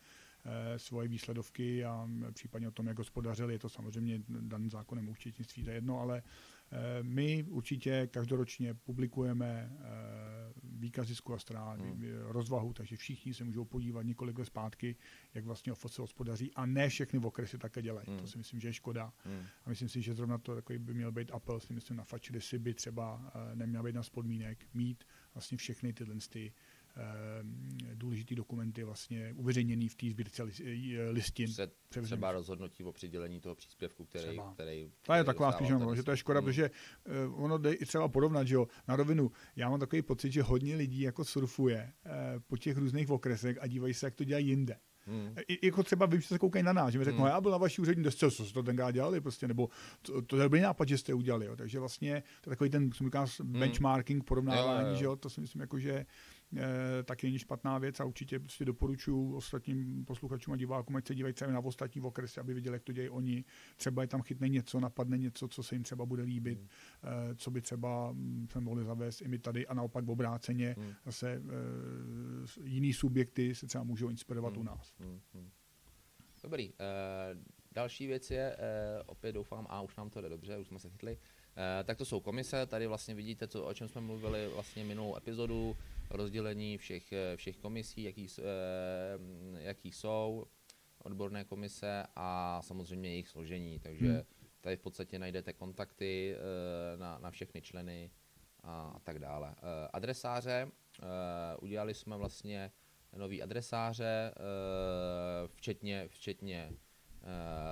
svoje 0.76 1.08
výsledovky 1.08 1.84
a 1.84 2.08
případně 2.32 2.68
o 2.68 2.70
tom, 2.70 2.86
jak 2.86 2.98
hospodařili. 2.98 3.54
Je 3.54 3.58
to 3.58 3.68
samozřejmě 3.68 4.22
daným 4.28 4.70
zákonem 4.70 5.08
účetnictví, 5.08 5.64
to 5.64 5.70
je 5.70 5.76
jedno, 5.76 6.00
ale 6.00 6.22
eh, 6.22 7.02
my 7.02 7.44
určitě 7.48 8.06
každoročně 8.06 8.74
publikujeme 8.74 9.72
eh, 9.72 9.84
výkazy 10.62 11.14
z 11.14 11.20
kolastrán, 11.20 11.80
hmm. 11.80 12.04
rozvahu, 12.22 12.72
takže 12.72 12.96
všichni 12.96 13.34
se 13.34 13.44
můžou 13.44 13.64
podívat 13.64 14.02
několik 14.02 14.38
let 14.38 14.44
zpátky, 14.44 14.96
jak 15.34 15.44
vlastně 15.44 15.72
OFOS 15.72 15.98
hospodaří 15.98 16.52
a 16.54 16.66
ne 16.66 16.88
všechny 16.88 17.18
v 17.18 17.26
okresy 17.26 17.58
také 17.58 17.82
dělají. 17.82 18.06
Hmm. 18.08 18.18
To 18.18 18.26
si 18.26 18.38
myslím, 18.38 18.60
že 18.60 18.68
je 18.68 18.72
škoda. 18.72 19.12
Hmm. 19.24 19.46
A 19.64 19.68
myslím 19.68 19.88
si, 19.88 20.02
že 20.02 20.14
zrovna 20.14 20.38
to 20.38 20.54
takový 20.54 20.78
by 20.78 20.94
měl 20.94 21.12
být 21.12 21.30
apel, 21.32 21.60
si 21.60 21.72
myslím, 21.72 21.96
na 21.96 22.04
si 22.38 22.58
by 22.58 22.74
třeba 22.74 23.32
neměl 23.54 23.82
být 23.82 23.94
na 23.94 24.02
podmínek 24.12 24.66
mít 24.74 25.04
vlastně 25.34 25.58
všechny 25.58 25.92
tyhle 25.92 26.14
ty 26.28 26.52
Eh, 26.56 26.63
důležitý 27.94 28.34
dokumenty 28.34 28.84
vlastně 28.84 29.32
uveřejněný 29.36 29.88
v 29.88 29.94
té 29.94 30.10
sbírce 30.10 30.42
eh, 30.42 31.10
listin. 31.10 31.48
Se 31.48 31.70
třeba 32.02 32.32
rozhodnutí 32.32 32.84
o 32.84 32.92
přidělení 32.92 33.40
toho 33.40 33.54
příspěvku, 33.54 34.04
který... 34.04 34.24
Třeba. 34.24 34.52
který, 34.54 34.90
to 35.06 35.12
je 35.12 35.24
taková 35.24 35.52
spíš, 35.52 35.68
že 35.94 36.02
to 36.02 36.10
je 36.10 36.16
škoda, 36.16 36.40
hmm. 36.40 36.46
protože 36.46 36.70
uh, 37.26 37.44
ono 37.44 37.58
jde 37.58 37.72
i 37.72 37.86
třeba 37.86 38.08
porovnat, 38.08 38.46
že 38.46 38.54
jo, 38.54 38.68
na 38.88 38.96
rovinu. 38.96 39.32
Já 39.56 39.70
mám 39.70 39.80
takový 39.80 40.02
pocit, 40.02 40.32
že 40.32 40.42
hodně 40.42 40.76
lidí 40.76 41.00
jako 41.00 41.24
surfuje 41.24 41.92
uh, 42.06 42.12
po 42.46 42.56
těch 42.56 42.76
různých 42.76 43.10
okresech 43.10 43.58
a 43.60 43.66
dívají 43.66 43.94
se, 43.94 44.06
jak 44.06 44.14
to 44.14 44.24
dělají 44.24 44.46
jinde. 44.46 44.76
Hmm. 45.06 45.34
I, 45.48 45.66
jako 45.66 45.82
třeba 45.82 46.06
vím, 46.06 46.20
že 46.20 46.28
se 46.28 46.38
koukají 46.38 46.64
na 46.64 46.72
nás, 46.72 46.92
že 46.92 46.98
mi 46.98 47.04
řeknou, 47.04 47.22
hmm. 47.22 47.30
já 47.30 47.40
byl 47.40 47.50
na 47.50 47.58
vaší 47.58 47.82
úřední 47.82 48.04
desce, 48.04 48.30
co 48.30 48.44
jste 48.44 48.54
to 48.54 48.62
tenkrát 48.62 48.90
dělali, 48.90 49.20
prostě, 49.20 49.48
nebo 49.48 49.68
to, 50.02 50.22
to 50.22 50.36
dobrý 50.36 50.60
nápad, 50.60 50.88
že 50.88 50.98
jste 50.98 51.14
udělali. 51.14 51.46
Jo. 51.46 51.56
Takže 51.56 51.78
vlastně 51.78 52.22
to 52.40 52.50
je 52.50 52.56
takový 52.56 52.70
ten, 52.70 52.92
co 52.92 53.04
říká, 53.04 53.26
hmm. 53.40 53.52
benchmarking, 53.60 54.24
porovnávání, 54.24 54.86
jo, 54.86 54.92
jo. 54.92 54.98
že 54.98 55.04
jo, 55.04 55.16
to 55.16 55.30
si 55.30 55.40
myslím, 55.40 55.60
jako, 55.60 55.78
že 55.78 56.06
Eh, 56.56 57.02
taky 57.02 57.26
není 57.26 57.38
špatná 57.38 57.78
věc 57.78 58.00
a 58.00 58.04
určitě 58.04 58.38
prostě 58.38 58.64
doporučuji 58.64 59.34
ostatním 59.34 60.04
posluchačům 60.04 60.54
a 60.54 60.56
divákům, 60.56 60.96
ať 60.96 61.06
se 61.06 61.14
dívají 61.14 61.34
třeba 61.34 61.50
na 61.50 61.60
ostatní 61.60 62.00
okresy, 62.00 62.40
aby 62.40 62.54
viděli, 62.54 62.76
jak 62.76 62.82
to 62.82 62.92
dějí 62.92 63.08
oni. 63.08 63.44
Třeba 63.76 64.02
je 64.02 64.08
tam 64.08 64.22
chytne 64.22 64.48
něco, 64.48 64.80
napadne 64.80 65.18
něco, 65.18 65.48
co 65.48 65.62
se 65.62 65.74
jim 65.74 65.82
třeba 65.82 66.06
bude 66.06 66.22
líbit. 66.22 66.66
Eh, 67.02 67.34
co 67.34 67.50
by 67.50 67.60
třeba 67.60 68.10
hm, 68.12 68.46
jsme 68.50 68.60
mohli 68.60 68.84
zavést 68.84 69.20
i 69.20 69.28
my 69.28 69.38
tady 69.38 69.66
a 69.66 69.74
naopak 69.74 70.04
v 70.04 70.10
obráceně 70.10 70.74
hmm. 70.78 70.94
zase 71.04 71.32
eh, 71.32 72.60
jiný 72.64 72.92
subjekty 72.92 73.54
se 73.54 73.66
třeba 73.66 73.84
můžou 73.84 74.08
inspirovat 74.08 74.52
hmm. 74.52 74.60
u 74.60 74.64
nás. 74.64 74.94
Hmm. 74.98 75.20
Hmm. 75.34 75.50
Dobrý. 76.44 76.68
Uh, 76.68 76.74
další 77.72 78.06
věc 78.06 78.30
je, 78.30 78.56
uh, 78.56 79.02
opět 79.06 79.32
doufám, 79.32 79.66
a 79.70 79.80
už 79.82 79.96
nám 79.96 80.10
to 80.10 80.20
jde 80.20 80.28
dobře, 80.28 80.58
už 80.58 80.66
jsme 80.66 80.78
se 80.78 80.90
chytli, 80.90 81.12
uh, 81.12 81.20
tak 81.84 81.98
to 81.98 82.04
jsou 82.04 82.20
komise, 82.20 82.66
tady 82.66 82.86
vlastně 82.86 83.14
vidíte, 83.14 83.46
to, 83.46 83.66
o 83.66 83.74
čem 83.74 83.88
jsme 83.88 84.00
mluvili 84.00 84.48
vlastně 84.48 84.84
minulou 84.84 85.16
epizodu, 85.16 85.76
rozdělení 86.16 86.78
všech, 86.78 87.12
eh, 87.12 87.36
všech 87.36 87.56
komisí, 87.56 88.02
jaký, 88.02 88.26
eh, 88.38 88.42
jaký 89.58 89.92
jsou, 89.92 90.46
odborné 90.98 91.44
komise 91.44 92.04
a 92.16 92.60
samozřejmě 92.62 93.08
jejich 93.08 93.28
složení. 93.28 93.78
Takže 93.78 94.12
hmm. 94.12 94.22
tady 94.60 94.76
v 94.76 94.80
podstatě 94.80 95.18
najdete 95.18 95.52
kontakty 95.52 96.34
eh, 96.34 96.96
na, 96.96 97.18
na 97.18 97.30
všechny 97.30 97.62
členy 97.62 98.10
a, 98.62 98.92
a 98.96 98.98
tak 98.98 99.18
dále. 99.18 99.54
Adresáře, 99.92 100.70
udělali 101.60 101.94
jsme 101.94 102.16
vlastně 102.16 102.72
nový 103.16 103.42
adresáře, 103.42 104.34
včetně, 105.46 106.08
včetně 106.08 106.72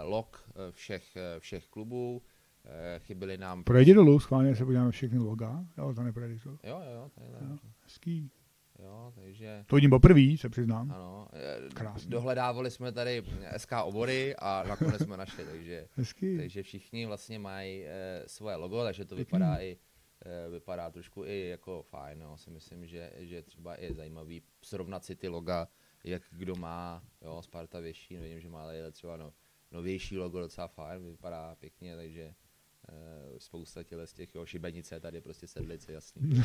log 0.03 0.51
všech, 0.71 1.17
všech 1.39 1.69
klubů. 1.69 2.23
Chyběly 2.99 3.39
nám... 3.39 3.65
Projdi 3.65 3.95
dolů, 3.95 4.21
schválně 4.21 4.57
se 4.57 4.65
podíváme 4.65 4.91
všechny 4.91 5.19
loga. 5.19 5.65
Jo, 5.79 5.95
to 5.95 6.03
neprojde. 6.03 6.35
Jo, 6.45 6.59
jo, 6.65 6.81
jo. 6.93 7.11
jo 7.41 7.59
hezký. 7.83 8.31
Jo, 8.79 9.13
takže... 9.15 9.65
To 9.67 9.77
vidím 9.77 9.91
poprvé, 9.91 10.37
se 10.37 10.49
přiznám. 10.49 10.91
Ano, 10.93 11.29
eh, 11.33 11.69
Krásný. 11.75 12.11
dohledávali 12.11 12.71
jsme 12.71 12.93
tady 12.93 13.23
SK 13.57 13.73
obory 13.85 14.37
a 14.39 14.65
nakonec 14.69 15.03
jsme 15.03 15.17
našli, 15.17 15.45
takže, 15.45 15.89
Hezký. 15.97 16.37
takže 16.37 16.63
všichni 16.63 17.07
vlastně 17.07 17.39
mají 17.39 17.85
e, 17.87 18.23
svoje 18.27 18.57
logo, 18.57 18.85
takže 18.85 19.05
to 19.05 19.15
Pěkný. 19.15 19.39
vypadá 19.39 19.57
i 19.63 19.79
e, 20.25 20.51
vypadá 20.51 20.91
trošku 20.91 21.25
i 21.25 21.49
jako 21.49 21.83
fajn, 21.83 22.19
no. 22.19 22.37
si 22.37 22.51
myslím, 22.51 22.87
že, 22.87 23.13
že 23.19 23.43
třeba 23.43 23.77
je 23.81 23.95
zajímavý 23.95 24.43
srovnat 24.63 25.05
si 25.05 25.17
ty 25.17 25.29
loga, 25.29 25.69
jak 26.05 26.23
kdo 26.31 26.55
má, 26.57 27.03
jo, 27.23 27.43
Sparta 27.43 27.81
větší, 27.81 28.17
no, 28.17 28.23
vím, 28.23 28.41
že 28.41 28.49
má 28.49 28.65
třeba 28.93 29.17
no, 29.17 29.33
novější 29.71 30.19
logo 30.19 30.41
docela 30.41 30.69
fajn, 30.69 31.11
vypadá 31.11 31.55
pěkně, 31.55 31.97
takže 31.97 32.35
spousta 33.39 33.83
těle 33.83 34.07
z 34.07 34.13
těch, 34.13 34.35
jo, 34.35 34.47
šibenice 34.47 35.01
tady 35.01 35.21
prostě 35.21 35.47
sedlice, 35.47 35.93
jasný. 35.93 36.23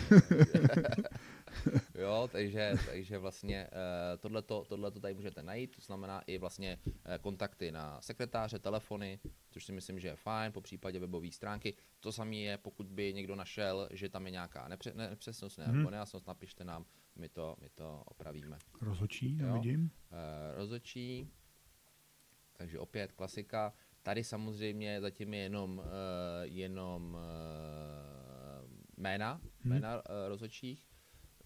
jo, 1.96 2.30
takže, 2.32 2.74
takže 2.86 3.18
vlastně 3.18 3.68
uh, 3.68 4.20
tohleto, 4.20 4.66
tohleto 4.70 5.00
tady 5.00 5.14
můžete 5.14 5.44
najít, 5.44 5.76
to 5.76 5.82
znamená 5.82 6.22
i 6.22 6.38
vlastně 6.38 6.80
uh, 6.86 6.92
kontakty 7.22 7.72
na 7.72 8.02
sekretáře, 8.02 8.60
telefony, 8.60 9.20
což 9.50 9.66
si 9.66 9.72
myslím, 9.72 10.00
že 10.00 10.08
je 10.08 10.16
fajn, 10.16 10.52
po 10.52 10.62
případě 10.62 11.00
webové 11.00 11.32
stránky. 11.32 11.74
To 12.00 12.12
samé 12.12 12.36
je, 12.36 12.58
pokud 12.58 12.88
by 12.88 13.14
někdo 13.14 13.36
našel, 13.36 13.90
že 13.92 14.10
tam 14.10 14.26
je 14.26 14.32
nějaká 14.32 14.70
nepře- 14.70 14.96
nepřesnost 14.96 15.60
hmm. 15.60 15.78
nebo 15.78 15.90
nejasnost, 15.90 16.28
napište 16.28 16.64
nám, 16.64 16.86
my 17.16 17.30
to, 17.30 17.56
my 17.62 17.70
to 17.70 18.04
opravíme. 18.06 18.58
Rozočí, 18.82 19.38
já 19.38 19.54
vidím. 19.54 19.82
Uh, 19.82 19.88
rozočí, 20.58 21.32
takže 22.54 22.80
opět 22.80 23.12
klasika. 23.12 23.74
Tady 24.08 24.24
samozřejmě 24.24 25.02
zatím 25.02 25.34
je 25.34 25.40
jenom, 25.40 25.78
uh, 25.78 25.86
jenom 26.44 27.14
uh, 27.14 27.20
jména, 28.98 29.34
hmm. 29.34 29.74
jména 29.74 29.96
uh, 29.96 30.02
rozhodčích. 30.28 30.88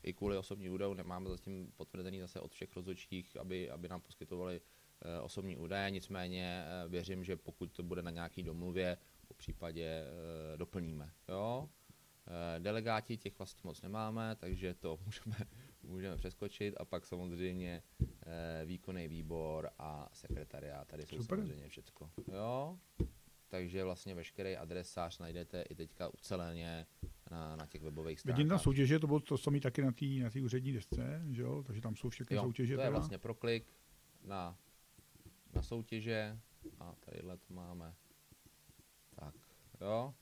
I 0.04 0.14
kvůli 0.14 0.38
osobní 0.38 0.70
údajů 0.70 0.94
nemáme 0.94 1.30
zatím 1.30 1.72
potvrdený 1.78 2.20
zase 2.20 2.40
od 2.40 2.52
všech 2.52 2.76
rozhodčích, 2.76 3.38
aby, 3.38 3.70
aby 3.70 3.88
nám 3.88 4.02
poskytovali 4.02 4.62
uh, 4.62 5.26
osobní 5.26 5.58
údaje, 5.58 5.92
nicméně 5.92 6.66
uh, 6.86 6.92
věřím, 6.92 7.24
že 7.24 7.36
pokud 7.36 7.72
to 7.72 7.84
bude 7.84 8.02
na 8.02 8.12
nějaký 8.12 8.44
domluvě, 8.44 8.98
po 9.28 9.34
případě 9.34 10.04
uh, 10.04 10.58
doplníme. 10.58 11.12
Jo? 11.30 11.70
Uh, 11.70 12.64
delegáti 12.64 13.18
těch 13.18 13.38
vlastně 13.38 13.62
moc 13.64 13.82
nemáme, 13.82 14.36
takže 14.36 14.74
to 14.74 15.00
můžeme, 15.06 15.36
můžeme 15.84 16.18
přeskočit 16.18 16.74
a 16.78 16.86
pak 16.86 17.06
samozřejmě 17.06 17.84
Eh, 18.02 18.11
výkonný 18.66 19.08
výbor 19.08 19.70
a 19.80 20.10
sekretariát. 20.14 20.88
Tady 20.88 21.06
jsou 21.06 21.18
Super. 21.18 21.40
samozřejmě 21.40 21.70
všechno. 21.70 22.12
Jo? 22.34 22.78
Takže 23.48 23.84
vlastně 23.84 24.16
veškerý 24.16 24.58
adresář 24.58 25.20
najdete 25.20 25.62
i 25.62 25.76
teďka 25.76 26.08
uceleně 26.08 26.86
na, 27.32 27.56
na 27.56 27.66
těch 27.66 27.82
webových 27.82 28.20
stránkách. 28.20 28.38
Vidím 28.38 28.50
na 28.50 28.60
soutěže, 28.60 29.00
to 29.00 29.08
bylo 29.08 29.20
to 29.20 29.38
samé 29.38 29.60
taky 29.60 29.82
na 29.82 29.92
té 29.92 30.06
na 30.06 30.30
úřední 30.44 30.72
desce, 30.74 31.22
že 31.32 31.42
jo? 31.42 31.64
takže 31.64 31.82
tam 31.82 31.96
jsou 31.96 32.10
všechny 32.10 32.36
jo, 32.36 32.44
soutěže. 32.44 32.76
To 32.76 32.82
je 32.82 32.88
teda. 32.88 32.98
vlastně 32.98 33.18
proklik 33.18 33.74
na, 34.24 34.58
na 35.54 35.62
soutěže 35.62 36.40
a 36.80 36.96
tadyhle 37.00 37.38
to 37.38 37.54
máme. 37.54 37.96
Tak, 39.16 39.36
jo. 39.82 40.14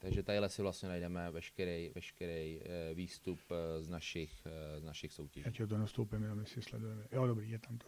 Takže 0.00 0.22
tadyhle 0.22 0.48
si 0.48 0.62
vlastně 0.62 0.88
najdeme 0.88 1.30
veškerý, 1.30 1.92
veškerý 1.94 2.60
uh, 2.60 2.96
výstup 2.96 3.40
uh, 3.50 3.56
z 3.82 3.88
našich, 3.88 4.46
uh, 4.46 4.80
z 4.80 4.84
našich 4.84 5.12
soutěží. 5.12 5.46
Já 5.46 5.52
tě 5.52 5.66
to 5.66 5.78
nastoupím, 5.78 6.22
jenom 6.22 6.40
jestli 6.40 6.62
sledujeme. 6.62 7.06
Jo, 7.12 7.26
dobrý, 7.26 7.50
je 7.50 7.58
tam 7.58 7.78
to. 7.78 7.86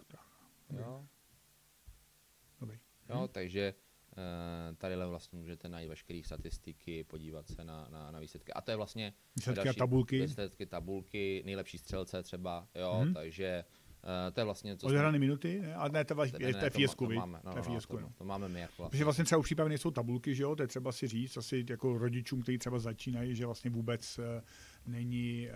Dobrý. 0.71 0.85
Jo. 0.85 1.07
Dobrý. 2.61 2.79
Jo, 3.09 3.25
hm. 3.25 3.29
takže 3.33 3.75
tadyhle 4.79 5.07
vlastně 5.07 5.39
můžete 5.39 5.69
najít 5.69 5.89
veškeré 5.89 6.21
statistiky, 6.25 7.05
podívat 7.05 7.49
se 7.49 7.65
na, 7.65 7.89
na, 7.91 8.11
na 8.11 8.19
výsledky. 8.19 8.53
A 8.53 8.61
to 8.61 8.71
je 8.71 8.77
vlastně 8.77 9.13
výsledky 9.37 9.57
další, 9.57 9.69
a 9.69 9.83
tabulky. 9.83 10.21
Výsledky, 10.21 10.67
tabulky, 10.67 11.43
nejlepší 11.45 11.79
střelce 11.79 12.23
třeba, 12.23 12.69
jo, 12.75 12.93
hmm. 12.93 13.15
takže 13.15 13.65
to 14.33 14.41
je 14.41 14.45
vlastně... 14.45 14.77
Co 14.77 14.87
Odehrané 14.87 15.13
jsme... 15.13 15.19
minuty? 15.19 15.61
Ne? 15.61 15.75
A 15.75 15.89
ne, 15.89 16.05
to, 16.05 16.25
je, 16.25 16.33
ne, 16.33 16.47
ne, 16.47 16.55
to 16.55 16.65
je 16.65 16.71
fiesku, 16.71 17.07
to, 17.07 17.13
máme, 17.13 17.41
no, 17.45 17.53
to, 17.53 17.59
je 17.59 17.63
no, 17.63 17.71
fiesku, 17.71 17.99
no, 17.99 18.07
to, 18.09 18.15
to, 18.19 18.25
máme 18.25 18.49
my 18.49 18.61
jako 18.61 18.73
vlastně. 18.79 18.91
Protože 18.91 19.05
vlastně 19.05 19.25
třeba 19.25 19.39
u 19.39 19.43
přípravy 19.43 19.69
nejsou 19.69 19.91
tabulky, 19.91 20.35
že 20.35 20.43
jo, 20.43 20.57
to 20.57 20.63
je 20.63 20.67
třeba 20.67 20.93
si 20.93 21.09
říct, 21.09 21.37
asi 21.37 21.65
jako 21.71 21.99
rodičům, 21.99 22.43
kteří 22.43 22.59
třeba 22.59 22.79
začínají, 22.79 23.35
že 23.35 23.47
vlastně 23.47 23.71
vůbec 23.71 24.19
uh, 24.19 24.25
není 24.87 25.49
eh, 25.49 25.53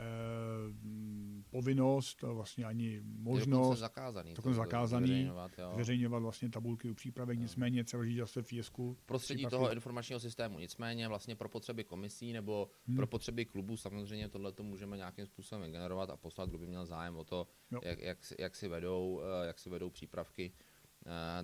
povinnost, 1.50 2.22
vlastně 2.22 2.64
ani 2.64 3.00
možnost. 3.04 3.70
Je 3.70 3.76
zakázaný. 3.76 4.34
Dokonce 4.34 4.56
zakázaný 4.56 5.06
zveřejňovat, 5.06 5.52
zveřejňovat 5.74 6.22
vlastně 6.22 6.50
tabulky 6.50 6.90
u 6.90 6.94
přípravek, 6.94 7.38
no. 7.38 7.42
nicméně 7.42 7.84
třeba 7.84 8.04
říct 8.04 8.16
zase 8.16 8.42
fiesku. 8.42 8.96
Prostředí 9.06 9.38
přípravky. 9.38 9.64
toho 9.64 9.72
informačního 9.72 10.20
systému, 10.20 10.58
nicméně 10.58 11.08
vlastně 11.08 11.36
pro 11.36 11.48
potřeby 11.48 11.84
komisí 11.84 12.32
nebo 12.32 12.70
hmm. 12.86 12.96
pro 12.96 13.06
potřeby 13.06 13.44
klubů 13.44 13.76
samozřejmě 13.76 14.28
tohle 14.28 14.52
to 14.52 14.62
můžeme 14.62 14.96
nějakým 14.96 15.26
způsobem 15.26 15.72
generovat 15.72 16.10
a 16.10 16.16
poslat, 16.16 16.48
kdo 16.48 16.58
by 16.58 16.66
měl 16.66 16.86
zájem 16.86 17.16
o 17.16 17.24
to, 17.24 17.48
jak, 17.82 17.98
jak, 17.98 18.18
jak, 18.38 18.56
si 18.56 18.68
vedou, 18.68 19.22
eh, 19.42 19.46
jak 19.46 19.58
si 19.58 19.70
vedou 19.70 19.90
přípravky 19.90 20.52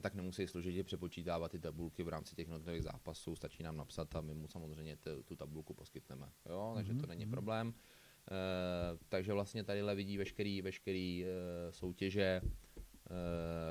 tak 0.00 0.14
nemusí 0.14 0.46
složitě 0.46 0.84
přepočítávat 0.84 1.50
ty 1.50 1.58
tabulky 1.58 2.02
v 2.02 2.08
rámci 2.08 2.34
těch 2.34 2.46
jednotlivých 2.46 2.82
zápasů, 2.82 3.36
stačí 3.36 3.62
nám 3.62 3.76
napsat 3.76 4.16
a 4.16 4.20
my 4.20 4.34
mu 4.34 4.48
samozřejmě 4.48 4.96
t- 4.96 5.22
tu 5.22 5.36
tabulku 5.36 5.74
poskytneme. 5.74 6.32
Jo? 6.46 6.72
Takže 6.74 6.92
to 6.92 6.98
mhm, 6.98 7.08
není 7.08 7.24
mhm. 7.24 7.30
problém. 7.30 7.68
Uh, 7.68 8.98
takže 9.08 9.32
vlastně 9.32 9.64
tadyhle 9.64 9.94
vidí 9.94 10.18
veškerý, 10.18 10.62
veškerý 10.62 11.24
uh, 11.24 11.70
soutěže, 11.70 12.40
uh, 12.44 12.50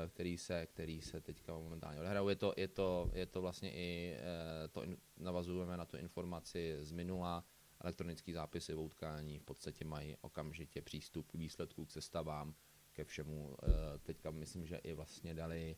který, 0.08 0.38
se, 0.38 0.66
který 0.66 1.00
se 1.00 1.20
teďka 1.20 1.54
momentálně 1.54 2.00
odehrajou. 2.00 2.28
Je 2.28 2.36
to, 2.36 2.54
je 2.56 2.68
to, 2.68 3.10
je 3.14 3.26
to 3.26 3.40
vlastně 3.40 3.72
i, 3.72 4.16
uh, 4.16 4.68
to 4.70 4.82
in, 4.82 4.96
navazujeme 5.16 5.76
na 5.76 5.84
tu 5.84 5.96
informaci 5.96 6.76
z 6.80 6.92
minula, 6.92 7.44
elektronický 7.80 8.32
zápisy 8.32 8.74
v 8.74 8.80
utkání 8.80 9.38
v 9.38 9.42
podstatě 9.42 9.84
mají 9.84 10.16
okamžitě 10.20 10.82
přístup 10.82 11.26
k 11.26 11.34
výsledku, 11.34 11.86
k 11.86 11.90
sestavám, 11.90 12.54
ke 12.92 13.04
všemu. 13.04 13.56
Eh, 13.62 13.98
teďka 13.98 14.30
myslím, 14.30 14.66
že 14.66 14.76
i 14.76 14.92
vlastně 14.92 15.34
dali, 15.34 15.76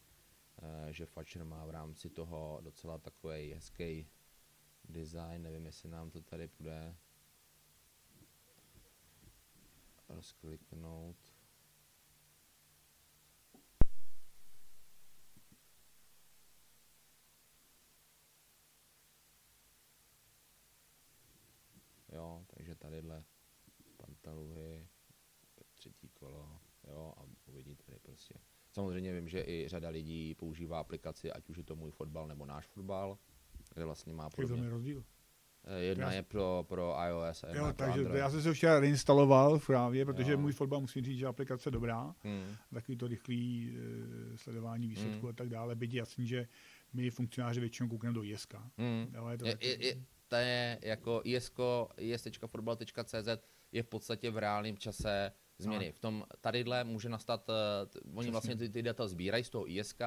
eh, 0.63 0.93
že 0.93 1.07
Fatcher 1.07 1.45
má 1.45 1.67
v 1.67 1.71
rámci 1.71 2.11
toho 2.11 2.61
docela 2.63 2.99
takový 2.99 3.53
hezký 3.53 4.07
design, 4.85 5.43
nevím, 5.43 5.67
jestli 5.67 5.89
nám 5.89 6.11
to 6.11 6.21
tady 6.21 6.49
bude 6.59 6.97
rozkliknout. 10.09 11.17
Jo, 22.13 22.45
takže 22.47 22.75
tadyhle 22.75 23.25
pantaluhy, 23.97 24.89
třetí 25.75 26.09
kolo 26.09 26.61
jo, 26.89 27.13
a 27.17 27.23
uvidí 27.47 27.77
tady 27.77 27.99
prostě. 28.03 28.35
Samozřejmě 28.73 29.13
vím, 29.13 29.29
že 29.29 29.41
i 29.47 29.65
řada 29.69 29.89
lidí 29.89 30.35
používá 30.35 30.81
aplikaci, 30.81 31.33
ať 31.33 31.49
už 31.49 31.57
je 31.57 31.65
to 31.65 31.77
můj 31.77 31.91
fotbal 31.91 32.29
nebo 32.29 32.47
náš 32.47 32.67
fotbal, 32.67 33.19
kde 33.75 33.85
vlastně 33.85 34.15
má 34.15 34.31
podobně. 34.31 34.63
Je 34.65 34.71
rozdíl? 34.71 35.05
Eh, 35.67 35.81
Jedna 35.81 36.13
je 36.13 36.23
pro, 36.23 36.65
pro 36.69 36.95
iOS 37.09 37.45
a 37.45 37.49
jedna 37.49 37.61
Jo, 37.61 37.67
pro 37.75 37.87
takže 37.87 37.99
Android. 38.01 38.19
já 38.19 38.31
jsem 38.31 38.43
se 38.43 38.53
včera 38.53 38.81
reinstaloval 38.81 39.59
právě, 39.59 40.05
protože 40.05 40.33
Jo. 40.33 40.39
můj 40.39 40.53
fotbal 40.53 40.81
musím 40.81 41.05
říct, 41.05 41.19
že 41.19 41.27
aplikace 41.27 41.69
je 41.69 41.71
dobrá. 41.73 42.15
Hmm. 42.23 42.57
Takový 42.75 42.97
to 42.99 43.07
rychlý 43.07 43.77
e, 44.35 44.39
sledování 44.39 44.89
výsledků 44.89 45.21
Hmm. 45.21 45.29
a 45.29 45.33
tak 45.33 45.49
dále. 45.49 45.75
Byť 45.75 45.95
jasný, 45.95 46.27
že 46.27 46.49
my 46.93 47.11
funkcionáři 47.11 47.61
většinou 47.61 47.89
koukneme 47.89 48.15
do 48.15 48.25
ISK. 48.25 48.55
Hmm. 48.79 49.07
Jo, 49.15 49.29
je 49.29 49.39
to 49.39 49.47
Je, 49.47 49.53
taky- 49.53 49.67
je, 49.67 49.87
je, 49.87 49.97
to 50.29 50.37
je 50.37 50.79
jako 50.83 51.21
isko, 51.25 51.89
je 53.73 53.83
v 53.83 53.87
podstatě 53.87 54.31
v 54.31 54.39
reálném 54.39 54.77
čase 54.77 55.33
změny. 55.65 55.93
V 55.93 55.99
tom 55.99 56.25
tadyhle 56.41 56.85
může 56.85 57.09
nastat, 57.09 57.51
eh, 57.51 57.53
oni 58.03 58.15
Přesně. 58.15 58.31
vlastně 58.31 58.57
ty, 58.57 58.69
ty 58.69 58.83
data 58.83 59.09
sbírají 59.09 59.45
z 59.45 59.51
toho 59.51 59.71
ISK, 59.71 60.01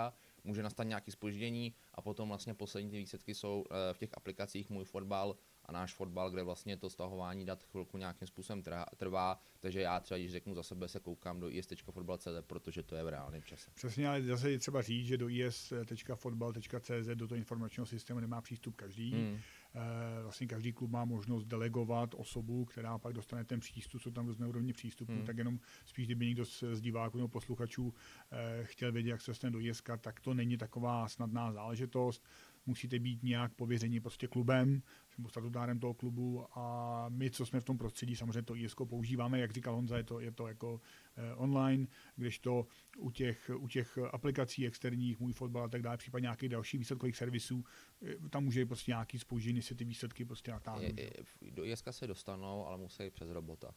může 0.44 0.64
nastat 0.64 0.84
nějaký 0.84 1.12
spoždění 1.12 1.74
a 1.94 2.02
potom 2.02 2.30
vlastně 2.30 2.54
poslední 2.54 2.92
ty 2.92 2.98
výsledky 2.98 3.36
jsou 3.36 3.66
eh, 3.72 3.94
v 3.94 3.98
těch 3.98 4.10
aplikacích 4.14 4.70
Můj 4.70 4.86
fotbal 4.86 5.36
a 5.66 5.72
náš 5.72 5.94
fotbal, 5.94 6.32
kde 6.32 6.44
vlastně 6.44 6.78
to 6.78 6.90
stahování 6.90 7.46
dat 7.46 7.64
chvilku 7.64 7.98
nějakým 7.98 8.28
způsobem 8.28 8.64
trvá, 8.98 9.40
takže 9.60 9.82
já 9.82 10.00
třeba, 10.00 10.18
když 10.18 10.32
řeknu 10.32 10.56
za 10.56 10.64
sebe, 10.64 10.88
se 10.88 11.00
koukám 11.00 11.40
do 11.40 11.50
is.football.cz, 11.50 12.28
protože 12.48 12.84
to 12.84 12.96
je 12.96 13.04
v 13.04 13.08
reálném 13.08 13.44
čase. 13.44 13.72
Přesně, 13.76 14.08
ale 14.08 14.24
zase 14.24 14.52
je 14.52 14.60
třeba 14.60 14.82
říct, 14.82 15.08
že 15.08 15.18
do 15.18 15.30
is.fotbal.cz 15.30 17.08
do 17.14 17.28
toho 17.28 17.38
informačního 17.38 17.86
systému 17.86 18.20
nemá 18.20 18.42
přístup 18.42 18.76
každý. 18.76 19.12
Hmm. 19.12 19.40
Eh, 19.76 20.24
Vlastně 20.24 20.48
každý 20.48 20.74
klub 20.74 20.92
má 20.92 21.06
možnost 21.06 21.46
delegovat 21.46 22.14
osobu, 22.18 22.66
která 22.66 22.98
pak 22.98 23.14
dostane 23.14 23.46
ten 23.46 23.60
přístup, 23.60 24.02
jsou 24.02 24.12
tam 24.12 24.28
různé 24.28 24.48
úrovně 24.48 24.74
přístupu, 24.74 25.12
Hmm. 25.12 25.26
tak 25.26 25.38
jenom 25.38 25.60
spíš, 25.86 26.06
kdyby 26.06 26.26
někdo 26.26 26.46
z, 26.46 26.64
z 26.74 26.82
diváků 26.82 27.18
nebo 27.18 27.28
posluchačů 27.28 27.94
eh, 28.32 28.64
chtěl 28.64 28.92
vědět, 28.92 29.10
jak 29.10 29.22
se 29.22 29.32
dostane 29.32 29.52
do 29.52 29.60
ISK, 29.60 29.90
tak 30.02 30.20
to 30.20 30.34
není 30.34 30.58
taková 30.58 31.08
snadná 31.08 31.52
záležitost. 31.52 32.24
Musíte 32.68 33.00
být 33.00 33.24
nějak 33.24 33.54
pověření 33.54 34.00
prostě 34.00 34.28
klubem, 34.28 34.82
nebo 35.18 35.30
statutárem 35.30 35.80
toho 35.80 35.94
klubu 35.94 36.46
a 36.60 37.06
my, 37.10 37.32
co 37.32 37.46
jsme 37.46 37.60
v 37.60 37.64
tom 37.64 37.78
prostředí, 37.78 38.16
samozřejmě 38.16 38.42
to 38.42 38.56
ISK 38.56 38.78
používáme, 38.90 39.40
jak 39.40 39.52
říkal 39.52 39.76
Honza, 39.76 39.98
je 39.98 40.04
to, 40.04 40.20
je 40.20 40.32
to 40.32 40.48
jako 40.48 40.82
eh, 41.16 41.34
online, 41.36 41.88
kdežto 42.16 42.68
u 42.98 43.12
těch, 43.12 43.52
u 43.58 43.68
těch 43.68 43.98
aplikací 44.12 44.68
externích, 44.68 45.20
můj 45.20 45.34
fotbal 45.34 45.64
a 45.64 45.68
tak 45.70 45.82
dále, 45.82 45.98
případně 45.98 46.26
nějakých 46.26 46.50
dalších 46.50 46.80
výsledkových 46.80 47.18
servisů, 47.18 47.64
eh, 48.06 48.30
tam 48.30 48.44
může 48.44 48.66
prostě 48.66 48.92
nějaký 48.92 49.20
spouždění 49.20 49.62
si 49.62 49.76
ty 49.76 49.84
výsledky 49.86 50.26
prostě 50.26 50.52
natáhnout. 50.52 50.84
Je- 50.98 51.04
je- 51.04 51.52
Do 51.52 51.66
ISK 51.66 51.88
se 51.94 52.08
dostanou, 52.08 52.66
ale 52.68 52.78
musí 52.78 53.10
přes 53.10 53.30
robota. 53.30 53.72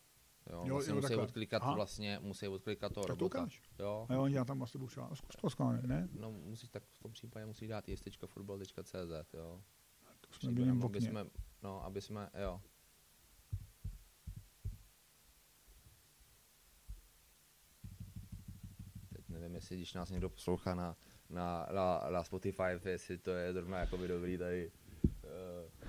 Jo, 0.46 0.62
Jo, 0.66 0.74
vlastně 0.74 0.90
jo, 0.90 0.94
musí 0.96 1.02
takhle. 1.08 1.22
odklikat 1.24 1.62
Aha. 1.62 1.74
vlastně, 1.74 2.18
musí 2.22 2.48
odklikat 2.48 2.92
toho 2.92 3.06
Tak 3.06 3.16
to 3.16 3.20
robota. 3.24 3.38
ukáž. 3.38 3.62
Jo, 3.78 4.06
A 4.08 4.14
jo, 4.14 4.26
já 4.26 4.44
tam 4.44 4.62
asi 4.62 4.78
budu 4.78 4.88
třeba, 4.90 5.14
zkus 5.14 5.36
to 5.36 5.50
skládat, 5.50 5.82
ne? 5.84 6.08
no 6.12 6.30
musíš 6.32 6.68
tak 6.68 6.82
v 6.92 6.98
tom 6.98 7.12
případě 7.12 7.46
musí 7.46 7.66
dát 7.66 7.88
is.football.cz, 7.88 9.34
jo. 9.34 9.62
To 10.20 10.32
jsme 10.32 10.52
byli 10.52 10.72
v 10.72 10.84
okně. 10.84 11.00
jsme, 11.00 11.24
no, 11.62 11.84
aby 11.84 12.00
jsme, 12.00 12.30
jo. 12.42 12.60
Teď 19.16 19.28
nevím, 19.28 19.54
jestli 19.54 19.76
když 19.76 19.94
nás 19.94 20.10
někdo 20.10 20.28
poslouchá 20.30 20.74
na, 20.74 20.96
na, 21.30 21.66
na, 21.74 22.10
na 22.10 22.24
Spotify, 22.24 22.62
jestli 22.84 23.18
to 23.18 23.30
je 23.30 23.52
zrovna 23.52 23.78
jakoby 23.78 24.08
dobrý 24.08 24.38
tady 24.38 24.70
uh, 25.04 25.79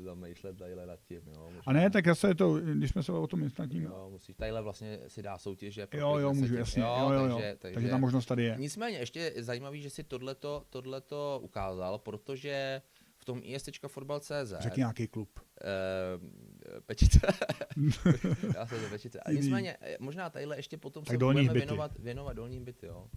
si 0.00 0.04
zamýšlet 0.04 0.58
tadyhle 0.58 0.86
nad 0.86 1.00
tím, 1.02 1.20
jo. 1.26 1.44
Možná, 1.44 1.62
A 1.66 1.72
ne, 1.72 1.90
tak 1.90 2.06
já 2.06 2.14
se 2.14 2.34
to, 2.34 2.54
když 2.60 2.90
jsme 2.90 3.02
se 3.02 3.12
o 3.12 3.26
tom 3.26 3.42
instantním, 3.42 3.82
jo, 3.82 3.90
Jo, 3.90 4.10
musíš, 4.10 4.36
tadyhle 4.36 4.62
vlastně 4.62 4.98
si 5.08 5.22
dá 5.22 5.38
soutěž, 5.38 5.74
že 5.74 5.86
jo, 5.94 6.18
se 6.18 6.26
můžu, 6.40 6.46
tím. 6.46 6.56
jasně, 6.58 6.82
jo, 6.82 7.10
jo, 7.12 7.24
jo. 7.24 7.28
Takže, 7.36 7.56
Takže, 7.60 7.74
takže, 7.74 7.88
ta 7.90 7.96
možnost 7.98 8.26
tady 8.26 8.44
je. 8.44 8.54
Nicméně, 8.58 8.98
ještě 8.98 9.20
je 9.20 9.42
zajímavý, 9.42 9.82
že 9.82 9.90
si 9.90 10.04
tohleto, 10.04 10.64
tohleto 10.70 11.40
ukázal, 11.42 11.98
protože 11.98 12.82
v 13.16 13.24
tom 13.24 13.40
is.fotbal.cz 13.44 14.52
Řekni 14.58 14.80
nějaký 14.80 15.06
klub. 15.08 15.40
eh, 15.60 16.80
Pečice. 16.80 17.20
Já 18.54 18.66
se 18.66 18.80
to 18.80 18.88
Pečice. 18.90 19.20
A 19.20 19.32
nicméně, 19.32 19.76
eh, 19.80 19.96
možná 20.00 20.30
tadyhle 20.30 20.56
ještě 20.58 20.76
potom 20.76 21.04
Tak 21.04 21.12
se 21.14 21.18
budeme 21.18 21.42
byty. 21.42 21.54
věnovat, 21.58 21.98
věnovat 21.98 22.32
dolní 22.32 22.60
byty, 22.60 22.86
jo. 22.86 23.08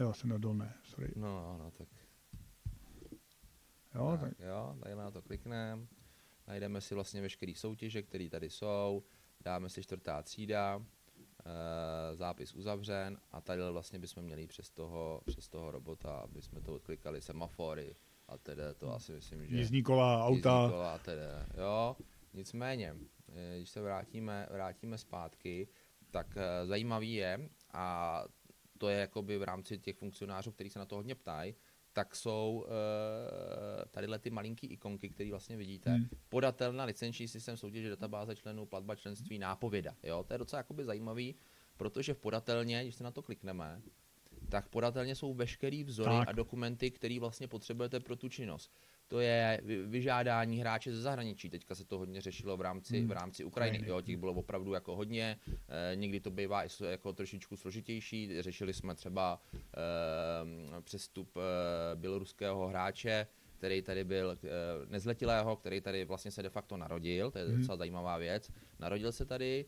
Jo, 0.00 0.12
jsem 0.12 0.30
na 0.30 0.38
dolné, 0.38 0.74
sorry. 0.84 1.12
No, 1.16 1.56
no, 1.58 1.70
tak, 1.70 1.88
Jo, 4.00 4.18
tak, 4.20 4.20
tak. 4.20 4.46
jo, 4.48 4.76
tady 4.82 4.94
na 4.94 5.10
to 5.10 5.22
klikneme, 5.22 5.86
najdeme 6.46 6.80
si 6.80 6.94
vlastně 6.94 7.20
veškeré 7.20 7.52
soutěže, 7.54 8.02
které 8.02 8.28
tady 8.30 8.50
jsou, 8.50 9.02
dáme 9.40 9.68
si 9.68 9.82
čtvrtá 9.82 10.22
třída, 10.22 10.80
eh, 10.80 12.16
zápis 12.16 12.54
uzavřen 12.54 13.18
a 13.32 13.40
tady 13.40 13.62
vlastně 13.70 13.98
bychom 13.98 14.22
měli 14.22 14.46
přes 14.46 14.70
toho, 14.70 15.22
přes 15.26 15.48
toho 15.48 15.70
robota, 15.70 16.18
aby 16.18 16.42
jsme 16.42 16.60
to 16.60 16.74
odklikali 16.74 17.20
semafory 17.20 17.96
a 18.28 18.38
tedy 18.38 18.62
to 18.76 18.94
asi 18.94 19.12
myslím, 19.12 19.46
že... 19.46 19.56
jízdní 19.56 19.82
kola, 19.82 20.28
jízdní 20.28 20.38
auta, 20.38 20.68
kola 20.70 20.94
a 20.94 20.98
tedy, 20.98 21.22
jo. 21.58 21.96
Nicméně, 22.32 22.96
eh, 23.28 23.56
když 23.56 23.70
se 23.70 23.80
vrátíme, 23.80 24.48
vrátíme 24.50 24.98
zpátky, 24.98 25.68
tak 26.10 26.36
eh, 26.36 26.66
zajímavý 26.66 27.14
je, 27.14 27.48
a 27.72 28.24
to 28.78 28.88
je 28.88 28.98
jakoby 28.98 29.38
v 29.38 29.42
rámci 29.42 29.78
těch 29.78 29.96
funkcionářů, 29.96 30.52
kteří 30.52 30.70
se 30.70 30.78
na 30.78 30.84
to 30.86 30.96
hodně 30.96 31.14
ptají, 31.14 31.54
tak 31.92 32.16
jsou 32.16 32.64
uh, 32.66 32.72
tadyhle 33.90 34.18
ty 34.18 34.30
malinký 34.30 34.66
ikonky, 34.66 35.08
které 35.08 35.30
vlastně 35.30 35.56
vidíte. 35.56 35.90
Hmm. 35.90 36.08
Podatelna 36.28 36.84
licenční 36.84 37.28
systém 37.28 37.56
soutěže 37.56 37.90
databáze 37.90 38.36
členů, 38.36 38.66
platba 38.66 38.94
členství, 38.94 39.38
nápověda. 39.38 39.94
Jo? 40.02 40.24
To 40.24 40.34
je 40.34 40.38
docela 40.38 40.60
jakoby 40.60 40.84
zajímavý, 40.84 41.34
protože 41.76 42.14
v 42.14 42.18
podatelně, 42.18 42.82
když 42.82 42.94
se 42.94 43.04
na 43.04 43.10
to 43.10 43.22
klikneme, 43.22 43.82
tak 44.48 44.68
podatelně 44.68 45.14
jsou 45.14 45.34
veškerý 45.34 45.84
vzory 45.84 46.10
Tak. 46.10 46.28
a 46.28 46.32
dokumenty, 46.32 46.90
které 46.90 47.20
vlastně 47.20 47.48
potřebujete 47.48 48.00
pro 48.00 48.16
tu 48.16 48.28
činnost. 48.28 48.72
To 49.10 49.20
je 49.20 49.60
vy- 49.64 49.82
vyžádání 49.86 50.58
hráče 50.60 50.92
ze 50.94 51.00
zahraničí. 51.02 51.50
Teďka 51.50 51.74
se 51.74 51.84
to 51.84 51.98
hodně 51.98 52.20
řešilo 52.20 52.56
v 52.56 52.60
rámci, 52.60 52.98
Hmm. 52.98 53.08
v 53.08 53.12
rámci 53.12 53.44
Ukrajiny. 53.44 53.88
Jo, 53.88 54.00
těch 54.00 54.16
bylo 54.16 54.32
opravdu 54.32 54.72
jako 54.72 54.96
hodně. 54.96 55.36
E, 55.92 55.96
někdy 55.96 56.20
to 56.20 56.30
bývá 56.30 56.62
jako 56.90 57.12
trošičku 57.12 57.56
složitější. 57.56 58.42
Řešili 58.42 58.72
jsme 58.74 58.94
třeba 58.94 59.42
e, 60.78 60.80
přestup 60.82 61.36
e, 61.36 61.40
běloruského 61.96 62.68
hráče, 62.68 63.26
který 63.58 63.82
tady 63.82 64.04
byl 64.04 64.38
nezletilého, 64.88 65.56
který 65.56 65.80
tady 65.80 66.04
vlastně 66.04 66.30
se 66.30 66.42
de 66.42 66.50
facto 66.50 66.76
narodil. 66.76 67.30
To 67.30 67.38
je 67.38 67.44
Hmm. 67.44 67.58
docela 67.60 67.76
zajímavá 67.76 68.18
věc. 68.18 68.50
Narodil 68.78 69.12
se 69.12 69.24
tady, 69.24 69.66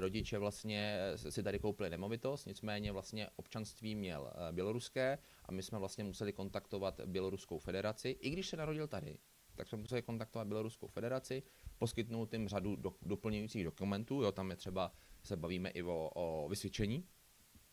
rodiče 0.00 0.38
vlastně 0.38 0.98
si 1.16 1.42
tady 1.42 1.58
koupili 1.58 1.90
nemovitost, 1.90 2.46
nicméně 2.46 2.92
vlastně 2.92 3.28
občanství 3.36 3.94
měl 3.94 4.32
e, 4.48 4.52
běloruské 4.52 5.18
a 5.44 5.52
my 5.52 5.62
jsme 5.62 5.78
vlastně 5.78 6.04
museli 6.04 6.32
kontaktovat 6.32 7.00
Běloruskou 7.06 7.58
federaci, 7.58 8.08
i 8.08 8.30
když 8.30 8.48
se 8.48 8.56
narodil 8.56 8.88
tady, 8.88 9.18
tak 9.54 9.68
jsme 9.68 9.78
museli 9.78 10.02
kontaktovat 10.02 10.48
Běloruskou 10.48 10.86
federaci, 10.86 11.42
poskytnout 11.78 12.32
jim 12.32 12.48
řadu 12.48 12.76
do, 12.76 12.94
doplňujících 13.02 13.64
dokumentů, 13.64 14.22
jo, 14.22 14.32
tam 14.32 14.50
je 14.50 14.56
třeba, 14.56 14.92
se 15.22 15.36
bavíme 15.36 15.70
i 15.70 15.82
o, 15.82 16.10
o 16.14 16.48
vysvědčení 16.48 17.08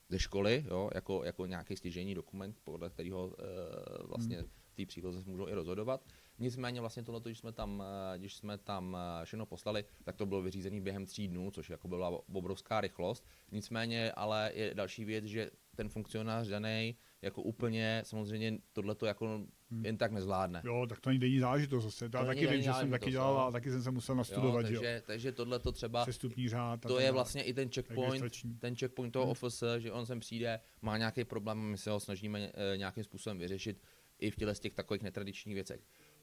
ze 0.10 0.20
školy, 0.20 0.66
jo, 0.68 0.90
jako, 0.96 1.24
jako 1.24 1.46
nějaký 1.46 1.76
stěžení 1.76 2.16
dokument, 2.16 2.60
podle 2.64 2.90
kterého 2.90 3.36
e, 3.40 4.08
vlastně 4.08 4.44
v 4.44 4.76
té 4.76 4.86
příloze 4.86 5.24
můžou 5.26 5.48
i 5.48 5.54
rozhodovat. 5.54 6.06
Nicméně 6.42 6.80
vlastně 6.80 7.04
tohle, 7.04 7.22
když 7.24 7.38
jsme 7.40 7.52
tam, 7.52 7.84
eh, 8.16 8.18
když 8.18 8.36
jsme 8.36 8.58
tam 8.58 8.98
eh, 9.22 9.26
všechno 9.26 9.46
poslali, 9.46 9.86
tak 10.04 10.16
to 10.16 10.26
bylo 10.26 10.42
vyřízené 10.42 10.82
během 10.82 11.06
tří 11.06 11.28
dnů, 11.28 11.52
což 11.52 11.70
jako 11.70 11.88
byla 11.88 12.22
obrovská 12.34 12.82
rychlost. 12.82 13.26
Nicméně, 13.52 14.12
ale 14.12 14.52
je 14.54 14.74
další 14.76 15.06
věc, 15.06 15.26
že 15.26 15.52
ten 15.76 15.90
funkcionář 15.90 16.48
daný 16.48 16.96
jako 17.22 17.42
úplně 17.42 18.02
samozřejmě 18.06 18.58
tohleto 18.74 19.06
jako 19.06 19.46
Hmm. 19.72 19.86
jen 19.86 19.98
tak 19.98 20.12
nezvládne. 20.12 20.62
jo, 20.66 20.86
tak 20.90 21.00
to 21.00 21.10
není 21.10 21.20
denní 21.20 21.40
záležitost 21.40 21.84
zase. 21.84 22.10
To 22.10 22.18
já 22.18 22.24
To 22.24 22.28
taky 22.28 22.48
vím, 22.48 22.62
že 22.62 22.74
jsem 22.74 22.92
taky 22.92 23.12
dělal 23.12 23.34
jo. 23.34 23.40
a 23.40 23.52
taky 23.52 23.72
jsem 23.72 23.84
se 23.84 23.92
musel 23.92 24.16
nastudovat, 24.16 24.66
jo, 24.66 24.72
jo. 24.72 24.80
takže, 24.82 25.04
takže 25.06 25.32
tohleto 25.32 25.72
třeba, 25.72 26.02
Přestupní 26.06 26.50
řád. 26.50 26.80
to 26.82 27.00
je 27.00 27.12
vlastně 27.12 27.44
i 27.44 27.54
ten 27.54 27.70
checkpoint, 27.70 28.24
ten 28.60 28.76
checkpoint 28.76 29.14
toho 29.14 29.26
Hmm. 29.26 29.32
OFS, 29.32 29.64
že 29.78 29.92
on 29.92 30.06
sem 30.06 30.20
přijde, 30.20 30.60
má 30.82 30.98
nějaký 30.98 31.24
problém, 31.24 31.58
my 31.60 31.78
se 31.78 31.92
ho 31.92 32.00
snažíme 32.00 32.52
e, 32.74 32.78
nějakým 32.78 33.04
způsobem 33.04 33.38
vyřešit 33.40 33.82
i 34.20 34.32
v 34.32 34.36
těle 34.36 34.56
z 34.56 34.60
těch 34.60 34.74
takových 34.74 35.04
netradičních 35.04 35.56
věcech. 35.56 35.82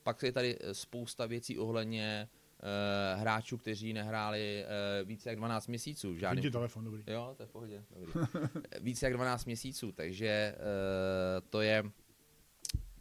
Pak 0.08 0.22
je 0.22 0.32
tady 0.32 0.58
eh, 0.60 0.74
spousta 0.74 1.26
věcí 1.26 1.58
ohledně 1.58 2.28
e, 2.62 3.16
hráčů, 3.16 3.56
kteří 3.58 3.92
nehráli 3.92 4.64
e, 4.64 5.04
více 5.04 5.28
jak 5.28 5.38
12 5.38 5.66
měsíců. 5.66 6.16
Žádný, 6.16 6.50
telefon, 6.50 6.84
dobrý. 6.84 7.02
jo, 7.06 7.34
to 7.36 7.42
je 7.42 7.46
v 7.46 7.50
pohodě, 7.50 7.84
dobrý. 8.00 8.12
více 8.80 9.06
jak 9.06 9.12
12 9.12 9.44
měsíců, 9.44 9.92
takže 9.92 10.28
e, 10.28 10.54
to 11.50 11.60
je 11.60 11.84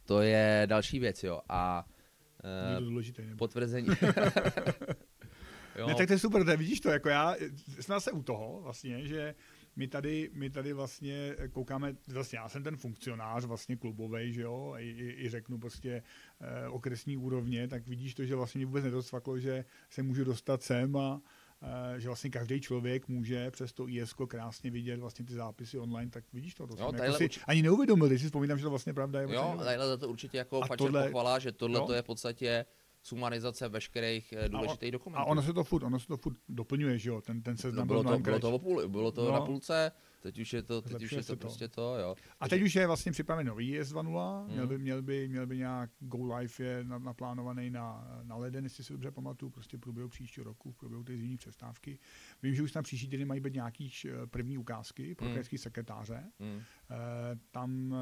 to 0.04 0.20
je 0.22 0.62
další 0.66 0.98
věc, 0.98 1.24
jo. 1.24 1.40
A 1.48 1.86
to 2.78 2.84
důležité. 2.84 3.22
Potvrzení. 3.38 3.88
jo, 5.78 5.86
Ne, 5.86 5.94
tak 5.94 6.06
to 6.06 6.12
je 6.12 6.18
super, 6.18 6.44
to 6.44 6.50
je, 6.50 6.56
vidíš 6.56 6.80
to, 6.80 6.90
jako 6.90 7.08
já, 7.08 7.36
jsme 7.80 7.94
zase 7.94 8.12
u 8.12 8.22
toho 8.22 8.60
vlastně, 8.62 9.06
že 9.06 9.34
my 9.78 9.88
tady, 9.88 10.30
my 10.32 10.50
tady 10.50 10.72
vlastně 10.72 11.36
koukáme, 11.52 11.94
vlastně 12.08 12.38
já 12.38 12.48
jsem 12.48 12.62
ten 12.62 12.76
funkcionář 12.76 13.44
vlastně 13.44 13.76
klubový, 13.76 14.32
že 14.32 14.42
jo, 14.42 14.74
i, 14.78 14.88
i, 14.90 15.24
i 15.24 15.28
řeknu 15.28 15.58
prostě 15.58 16.02
eh, 16.40 16.68
okresní 16.68 17.16
úrovně, 17.16 17.68
tak 17.68 17.86
vidíš 17.88 18.14
to, 18.14 18.24
že 18.24 18.34
vlastně 18.34 18.58
mě 18.58 18.66
vůbec 18.66 18.84
nedosvaklo, 18.84 19.38
že 19.38 19.64
se 19.90 20.02
můžu 20.02 20.24
dostat 20.24 20.62
sem 20.62 20.96
a, 20.96 21.20
eh, 21.96 22.00
že 22.00 22.08
vlastně 22.08 22.30
každý 22.30 22.60
člověk 22.60 23.08
může 23.08 23.50
přes 23.50 23.72
to 23.72 23.88
ISK 23.88 24.16
krásně 24.28 24.70
vidět 24.70 25.00
vlastně 25.00 25.24
ty 25.24 25.34
zápisy 25.34 25.78
online, 25.78 26.10
tak 26.10 26.24
vidíš 26.32 26.54
to. 26.54 26.66
to 26.66 26.76
Jo, 26.82 26.90
jsem 26.90 27.04
jako 27.04 27.16
si 27.18 27.24
určitě- 27.24 27.44
ani 27.46 27.62
neuvědomil, 27.62 28.06
když 28.08 28.20
si 28.20 28.26
vzpomínám, 28.26 28.58
že 28.58 28.64
to 28.64 28.70
vlastně 28.70 28.94
pravda 28.94 29.20
je. 29.20 29.34
Jo, 29.34 29.52
vlastně- 29.56 29.78
za 29.78 29.96
to 29.96 30.08
určitě 30.08 30.38
jako 30.38 30.62
A 30.70 30.76
tohle- 30.76 31.02
pochvala, 31.02 31.38
že 31.38 31.52
tohle 31.52 31.78
jo. 31.80 31.86
to 31.86 31.92
je 31.92 32.02
v 32.02 32.06
podstatě 32.06 32.64
sumarizace 33.02 33.68
veškerých 33.68 34.32
eh, 34.32 34.48
důležitých 34.48 34.92
dokumentů. 34.92 35.20
A 35.22 35.24
ono 35.24 35.42
se 35.42 35.52
to 35.52 35.64
furt, 35.64 35.82
ono 35.82 36.00
se 36.00 36.06
to 36.06 36.16
furt 36.16 36.36
doplňuje, 36.48 36.98
že 36.98 37.10
jo, 37.10 37.20
ten, 37.20 37.42
ten 37.42 37.52
no, 37.52 37.58
seznam 37.58 37.86
bylo, 37.86 38.02
byl 38.02 38.12
to, 38.12 38.18
bylo, 38.18 38.40
to, 38.40 38.58
půl, 38.58 38.88
bylo 38.88 39.12
to 39.12 39.24
No. 39.24 39.32
na 39.32 39.40
půlce, 39.40 39.92
teď 40.20 40.38
už 40.38 40.52
je 40.52 40.62
to, 40.62 40.82
teď 40.82 41.02
už 41.02 41.12
je 41.12 41.22
to 41.22 41.36
to. 41.36 41.40
prostě 41.40 41.68
to, 41.68 41.96
jo. 41.98 42.14
A 42.40 42.48
teď 42.48 42.62
už 42.62 42.74
je 42.74 42.86
vlastně 42.86 43.12
připraven 43.12 43.46
nový 43.46 43.68
JS 43.70 43.92
2.0, 43.92 44.42
Mhm. 44.44 44.52
měl, 44.52 44.66
by, 44.66 44.78
měl, 44.78 45.02
by, 45.02 45.28
měl 45.28 45.46
by 45.46 45.56
nějak 45.56 45.90
Go 46.00 46.34
Live 46.36 46.54
je 46.64 46.84
na- 46.84 46.98
naplánovaný 46.98 47.70
na, 47.70 48.18
na 48.22 48.36
leden, 48.36 48.64
jestli 48.64 48.84
si 48.84 48.92
dobře 48.92 49.10
pamatuju, 49.10 49.50
prostě 49.50 49.76
v 49.76 49.80
průběhu 49.80 50.08
příštího 50.08 50.44
roku, 50.44 50.70
v 50.72 50.76
průběhu 50.76 51.04
té 51.04 51.16
zimní 51.16 51.36
přestávky. 51.36 51.98
Vím, 52.42 52.54
že 52.54 52.62
už 52.62 52.72
tam 52.72 52.82
příští 52.82 53.08
týden 53.08 53.28
mají 53.28 53.40
být 53.40 53.54
nějaký 53.54 53.92
první 54.30 54.58
ukázky 54.58 55.14
pro 55.14 55.24
Mhm. 55.24 55.34
krajský 55.34 55.58
sekretáře. 55.58 56.24
Hmm. 56.40 56.60
Eh, 56.90 57.38
Tam 57.50 57.94
eh, 57.94 57.96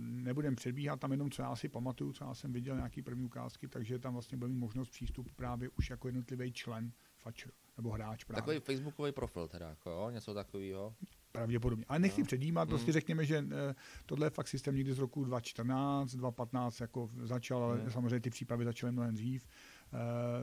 nebudem 0.00 0.56
předbíhat, 0.56 1.00
tam 1.00 1.10
jenom 1.12 1.30
co 1.30 1.42
já 1.42 1.56
si 1.56 1.68
pamatuju, 1.68 2.12
co 2.12 2.24
já 2.24 2.34
jsem 2.34 2.52
viděl, 2.52 2.76
nějaký 2.76 3.02
první 3.02 3.24
ukázky, 3.24 3.68
takže 3.68 3.98
tam 3.98 4.12
vlastně 4.12 4.38
bude 4.38 4.52
mít 4.52 4.58
možnost 4.58 4.88
přístupu 4.90 5.30
právě 5.36 5.68
už 5.78 5.90
jako 5.90 6.08
jednotlivý 6.08 6.52
člen 6.52 6.92
Fatcher 7.18 7.52
nebo 7.76 7.90
hráč 7.90 8.24
právě. 8.24 8.40
Takový 8.42 8.58
facebookový 8.60 9.12
profil 9.12 9.48
teda, 9.48 9.68
jako 9.68 9.90
jo, 9.90 10.10
něco 10.10 10.34
takového. 10.34 10.94
Pravděpodobně. 11.32 11.84
Ale 11.88 11.98
nechci 11.98 12.20
No. 12.20 12.26
předjímat, 12.26 12.68
prostě 12.68 12.90
Mm. 12.90 12.92
řekněme, 12.92 13.24
že 13.24 13.44
eh, 13.70 13.74
tohle 14.06 14.26
je 14.26 14.30
fakt 14.30 14.48
systém 14.48 14.74
někdy 14.76 14.92
z 14.94 14.98
roku 14.98 15.24
2014, 15.24 16.10
2015 16.16 16.80
jako 16.80 17.10
začal, 17.22 17.62
ale 17.64 17.76
Mm. 17.80 17.90
samozřejmě 17.90 18.20
ty 18.20 18.30
přípravy 18.30 18.64
začaly 18.64 18.92
mnohem 18.92 19.14
dřív. 19.14 19.46
Eh, 19.92 19.96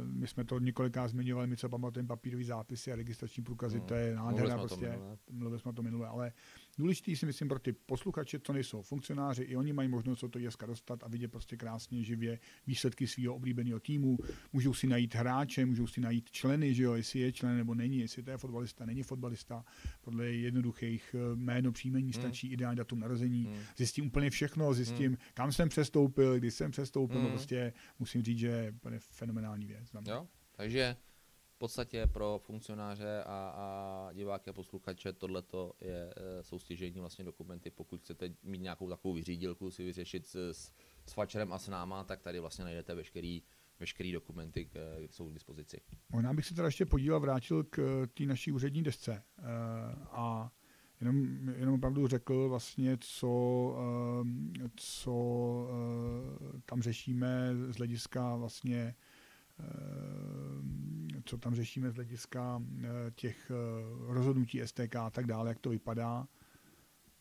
My 0.03 0.27
jsme 0.27 0.43
to 0.43 0.59
několikrát 0.59 1.07
zmiňovali, 1.07 1.47
my 1.47 1.57
co 1.57 1.69
pamatujeme 1.69 2.07
papírový 2.07 2.43
zápisy 2.43 2.91
a 2.91 2.95
registrační 2.95 3.43
průkazy, 3.43 3.79
Mm. 3.79 3.85
to 3.85 3.93
je 3.93 4.15
Mluvili 4.15 4.25
nádhera 4.25 4.55
o 4.55 4.57
tom 4.59 4.67
prostě. 4.67 4.89
minule. 4.89 5.17
Mluvili 5.31 5.59
jsme 5.61 5.69
o 5.69 5.73
tom 5.73 5.85
minule, 5.85 6.07
ale 6.07 6.31
důležitý 6.77 7.15
si 7.15 7.25
myslím 7.25 7.47
pro 7.47 7.59
ty 7.59 7.73
posluchače, 7.73 8.39
co 8.39 8.53
nejsou 8.53 8.81
funkcionáři, 8.81 9.43
i 9.43 9.55
oni 9.55 9.73
mají 9.73 9.89
možnost 9.89 10.23
o 10.23 10.29
to 10.29 10.39
dneska 10.39 10.65
dostat 10.65 11.03
a 11.03 11.07
vidět 11.07 11.27
prostě 11.27 11.57
krásně 11.57 12.03
živě 12.03 12.39
výsledky 12.67 13.07
svého 13.07 13.35
oblíbeného 13.35 13.79
týmu. 13.79 14.17
Můžou 14.53 14.73
si 14.73 14.87
najít 14.87 15.15
hráče, 15.15 15.65
můžou 15.65 15.87
si 15.87 16.01
najít 16.01 16.31
členy, 16.31 16.73
že 16.73 16.83
jo, 16.83 16.93
jestli 16.93 17.19
je 17.19 17.31
člen 17.31 17.57
nebo 17.57 17.75
není, 17.75 17.99
jestli 17.99 18.23
to 18.23 18.31
je 18.31 18.37
fotbalista, 18.37 18.85
není 18.85 19.03
fotbalista. 19.03 19.65
Podle 20.01 20.25
jednoduchých 20.31 21.15
eh, 21.15 21.35
jméno, 21.35 21.71
příjmení 21.71 22.13
stačí, 22.13 22.47
ideální 22.47 22.77
datum 22.77 22.99
narození. 22.99 23.43
Hmm. 23.43 23.55
Zjistím 23.77 24.07
úplně 24.07 24.29
všechno, 24.29 24.73
zjistím, 24.73 25.17
kam 25.33 25.51
jsem 25.51 25.69
přestoupil, 25.69 26.37
kdy 26.37 26.51
jsem 26.51 26.71
přestoupil, 26.71 27.15
no 27.17 27.21
Hmm. 27.21 27.31
prostě 27.31 27.73
musím 27.99 28.23
říct, 28.23 28.37
že 28.39 28.47
je 28.47 28.73
fenomenální 28.99 29.67
věc. 29.67 29.91
Jo? 30.07 30.27
Takže 30.55 30.95
v 31.57 31.59
podstatě 31.59 32.07
pro 32.07 32.39
funkcionáře 32.43 33.23
a, 33.23 33.53
a 33.55 34.13
diváky 34.13 34.49
a 34.49 34.53
posluchače 34.53 35.13
tohle 35.13 35.43
je, 35.81 36.13
eh, 36.17 36.43
jsou 36.43 36.59
stěžení 36.59 36.99
vlastně 36.99 37.25
dokumenty. 37.25 37.69
Pokud 37.69 38.01
chcete 38.01 38.29
mít 38.43 38.61
nějakou 38.61 38.89
takovou 38.89 39.13
vyřídilku 39.13 39.71
si 39.71 39.83
vyřešit 39.83 40.27
s, 40.27 40.35
s, 40.35 40.71
s 41.05 41.13
fačerem 41.13 41.53
a 41.53 41.59
s 41.59 41.67
náma, 41.67 42.03
tak 42.03 42.21
tady 42.21 42.39
vlastně 42.39 42.63
najdete 42.65 42.95
veškerý, 42.95 43.43
veškerý 43.79 44.11
dokumenty, 44.11 44.65
k- 44.65 44.97
jsou 45.09 45.29
k 45.29 45.33
dispozici. 45.33 45.81
Možná 46.09 46.33
bych 46.33 46.45
se 46.45 46.55
teda 46.55 46.67
ještě 46.67 46.85
podíval, 46.85 47.19
vrátil 47.19 47.63
k 47.63 47.79
eh, 48.03 48.07
té 48.07 48.23
naší 48.23 48.51
úřední 48.51 48.83
desce 48.83 49.23
eh, 49.39 49.43
a 50.11 50.51
jenom, 51.01 51.49
jenom 51.49 51.75
opravdu 51.75 52.07
řekl 52.07 52.49
vlastně, 52.49 52.97
co, 52.99 53.75
eh, 54.65 54.69
co 54.75 55.67
eh, 55.69 56.61
tam 56.65 56.81
řešíme 56.81 57.51
z 57.69 57.75
hlediska 57.77 58.35
vlastně 58.35 58.77
eh, 58.77 58.95
co 61.27 61.37
tam 61.37 61.55
řešíme 61.55 61.91
z 61.91 61.95
hlediska 61.95 62.63
eh, 62.83 62.87
těch 63.15 63.51
eh, 63.51 64.13
rozhodnutí 64.13 64.61
STK 64.65 64.95
a 64.95 65.09
tak 65.09 65.27
dále, 65.27 65.49
jak 65.49 65.59
to 65.59 65.69
vypadá 65.69 66.27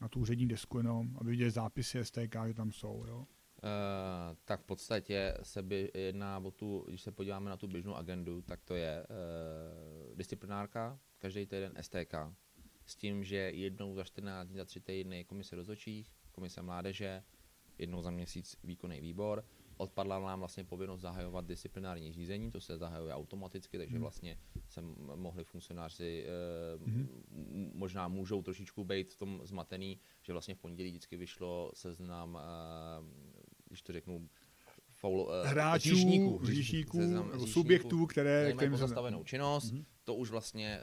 na 0.00 0.08
tu 0.08 0.20
úřední 0.20 0.48
desku 0.48 0.78
jenom, 0.78 1.16
aby 1.20 1.30
viděli 1.30 1.50
zápisy 1.50 2.04
STK, 2.04 2.36
že 2.46 2.54
tam 2.54 2.72
jsou. 2.72 3.04
Jo. 3.06 3.26
Eh, 3.64 4.36
tak 4.44 4.60
v 4.60 4.64
podstatě 4.64 5.34
se 5.42 5.62
by 5.62 5.90
jedná 5.94 6.38
o 6.38 6.50
tu, 6.50 6.84
když 6.88 7.02
se 7.02 7.12
podíváme 7.12 7.50
na 7.50 7.56
tu 7.56 7.68
běžnou 7.68 7.94
agendu, 7.94 8.42
tak 8.42 8.62
to 8.64 8.74
je 8.74 9.06
uh, 9.06 10.16
disciplinárka, 10.16 10.98
každý 11.18 11.46
týden 11.46 11.72
STK, 11.80 12.14
s 12.86 12.96
tím, 12.96 13.24
že 13.24 13.36
jednou 13.36 13.94
za 13.94 14.04
14 14.04 14.48
dní, 14.48 14.56
za 14.56 14.64
3 14.64 14.80
týdny 14.80 15.24
komise 15.24 15.56
rozhodčích, 15.56 16.12
komise 16.32 16.62
mládeže, 16.62 17.22
jednou 17.78 18.02
za 18.02 18.10
měsíc 18.10 18.56
výkonný 18.64 19.00
výbor. 19.00 19.44
Odpadla 19.76 20.20
nám 20.20 20.38
vlastně 20.38 20.64
povinnost 20.64 21.00
zahajovat 21.00 21.46
disciplinární 21.46 22.12
řízení, 22.12 22.50
to 22.50 22.60
se 22.60 22.78
zahajuje 22.78 23.14
automaticky, 23.14 23.78
takže 23.78 23.94
Hmm. 23.94 24.00
vlastně 24.02 24.38
se 24.68 24.82
mohli 25.16 25.44
funkcionáři, 25.44 26.24
eh, 26.26 26.78
Mhm. 26.86 27.08
m- 27.30 27.70
možná 27.74 28.08
můžou 28.08 28.42
trošičku 28.42 28.84
být 28.84 29.12
v 29.14 29.18
tom 29.18 29.40
zmatený, 29.44 29.98
že 30.22 30.32
vlastně 30.32 30.54
v 30.54 30.58
pondělí 30.58 30.90
vždycky 30.90 31.16
vyšlo 31.16 31.70
seznam, 31.74 32.38
eh, 32.40 33.04
když 33.68 33.82
to 33.82 33.92
řeknu, 33.92 34.28
faul, 34.94 35.30
eh, 35.44 35.48
Hráčů, 35.48 35.88
seznam 35.96 36.10
nebo 36.18 36.38
hříšníků, 36.38 36.98
subjektů, 37.46 38.06
které... 38.06 38.54
mají 38.54 38.66
se- 38.66 38.70
pozastavenou 38.70 39.24
činnost, 39.24 39.72
Mhm. 39.72 39.84
to 40.04 40.14
už 40.14 40.30
vlastně 40.30 40.80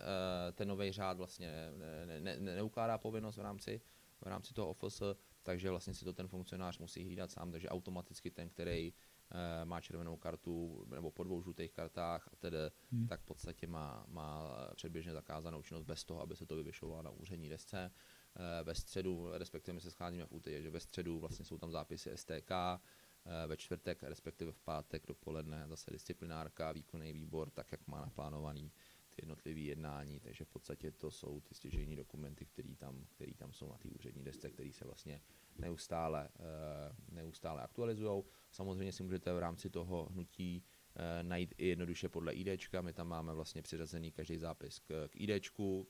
ten 0.53 0.67
nový 0.67 0.91
řád 0.91 1.17
vlastně 1.17 1.51
ne, 1.77 2.05
ne, 2.19 2.19
ne, 2.39 2.55
neukládá 2.55 2.97
povinnost 2.97 3.37
v 3.37 3.41
rámci, 3.41 3.81
v 4.21 4.27
rámci 4.27 4.53
toho 4.53 4.69
OFS, 4.69 5.01
takže 5.43 5.69
vlastně 5.69 5.93
si 5.93 6.05
to 6.05 6.13
ten 6.13 6.27
funkcionář 6.27 6.77
musí 6.77 7.03
hlídat 7.03 7.31
sám, 7.31 7.51
takže 7.51 7.69
automaticky 7.69 8.31
ten, 8.31 8.49
který 8.49 8.93
eh, 9.31 9.65
má 9.65 9.81
červenou 9.81 10.17
kartu 10.17 10.85
nebo 10.89 11.11
po 11.11 11.23
dvou 11.23 11.41
žlutých 11.41 11.71
kartách 11.71 12.29
a 12.31 12.35
tedy, 12.35 12.57
Hmm. 12.91 13.07
tak 13.07 13.21
v 13.21 13.25
podstatě 13.25 13.67
má, 13.67 14.05
má 14.07 14.51
předběžně 14.75 15.13
zakázanou 15.13 15.61
činnost 15.61 15.83
bez 15.83 16.03
toho, 16.03 16.21
aby 16.21 16.35
se 16.35 16.45
to 16.45 16.55
vyvyšovalo 16.55 17.01
na 17.01 17.09
úřední 17.09 17.49
desce. 17.49 17.91
Eh, 18.35 18.63
ve 18.63 18.75
středu, 18.75 19.29
respektive 19.33 19.73
my 19.73 19.81
se 19.81 19.91
scházíme 19.91 20.25
v 20.25 20.31
úterý, 20.31 20.63
že 20.63 20.69
ve 20.69 20.79
středu 20.79 21.19
vlastně 21.19 21.45
jsou 21.45 21.57
tam 21.57 21.71
zápisy 21.71 22.09
STK, 22.09 22.51
eh, 22.51 23.47
ve 23.47 23.57
čtvrtek, 23.57 24.03
respektive 24.03 24.51
v 24.51 24.59
pátek 24.59 25.07
dopoledne 25.07 25.67
zase 25.67 25.91
disciplinárka, 25.91 26.71
výkonný 26.71 27.13
výbor, 27.13 27.49
tak 27.49 27.71
jak 27.71 27.87
má 27.87 28.01
naplánovaný 28.01 28.71
jednotlivé 29.17 29.59
jednání, 29.59 30.19
takže 30.19 30.45
v 30.45 30.47
podstatě 30.47 30.91
to 30.91 31.11
jsou 31.11 31.41
ty 31.41 31.55
stěžejní 31.55 31.95
dokumenty, 31.95 32.45
které 32.45 32.75
tam, 32.75 33.05
který 33.15 33.33
tam 33.33 33.53
jsou 33.53 33.69
na 33.69 33.77
té 33.77 33.89
úřední 33.89 34.23
desce, 34.23 34.49
které 34.49 34.71
se 34.71 34.85
vlastně 34.85 35.21
neustále, 35.57 36.29
eh, 36.39 36.95
neustále 37.11 37.61
aktualizují. 37.61 38.23
Samozřejmě 38.51 38.91
si 38.91 39.03
můžete 39.03 39.33
v 39.33 39.39
rámci 39.39 39.69
toho 39.69 40.05
hnutí 40.05 40.63
eh, 40.95 41.23
najít 41.23 41.53
i 41.57 41.67
jednoduše 41.67 42.09
podle 42.09 42.33
IDčka, 42.33 42.81
my 42.81 42.93
tam 42.93 43.07
máme 43.07 43.33
vlastně 43.33 43.61
přiřazený 43.61 44.11
každý 44.11 44.37
zápis 44.37 44.79
k, 44.79 45.07
k 45.07 45.15
IDčku, 45.15 45.87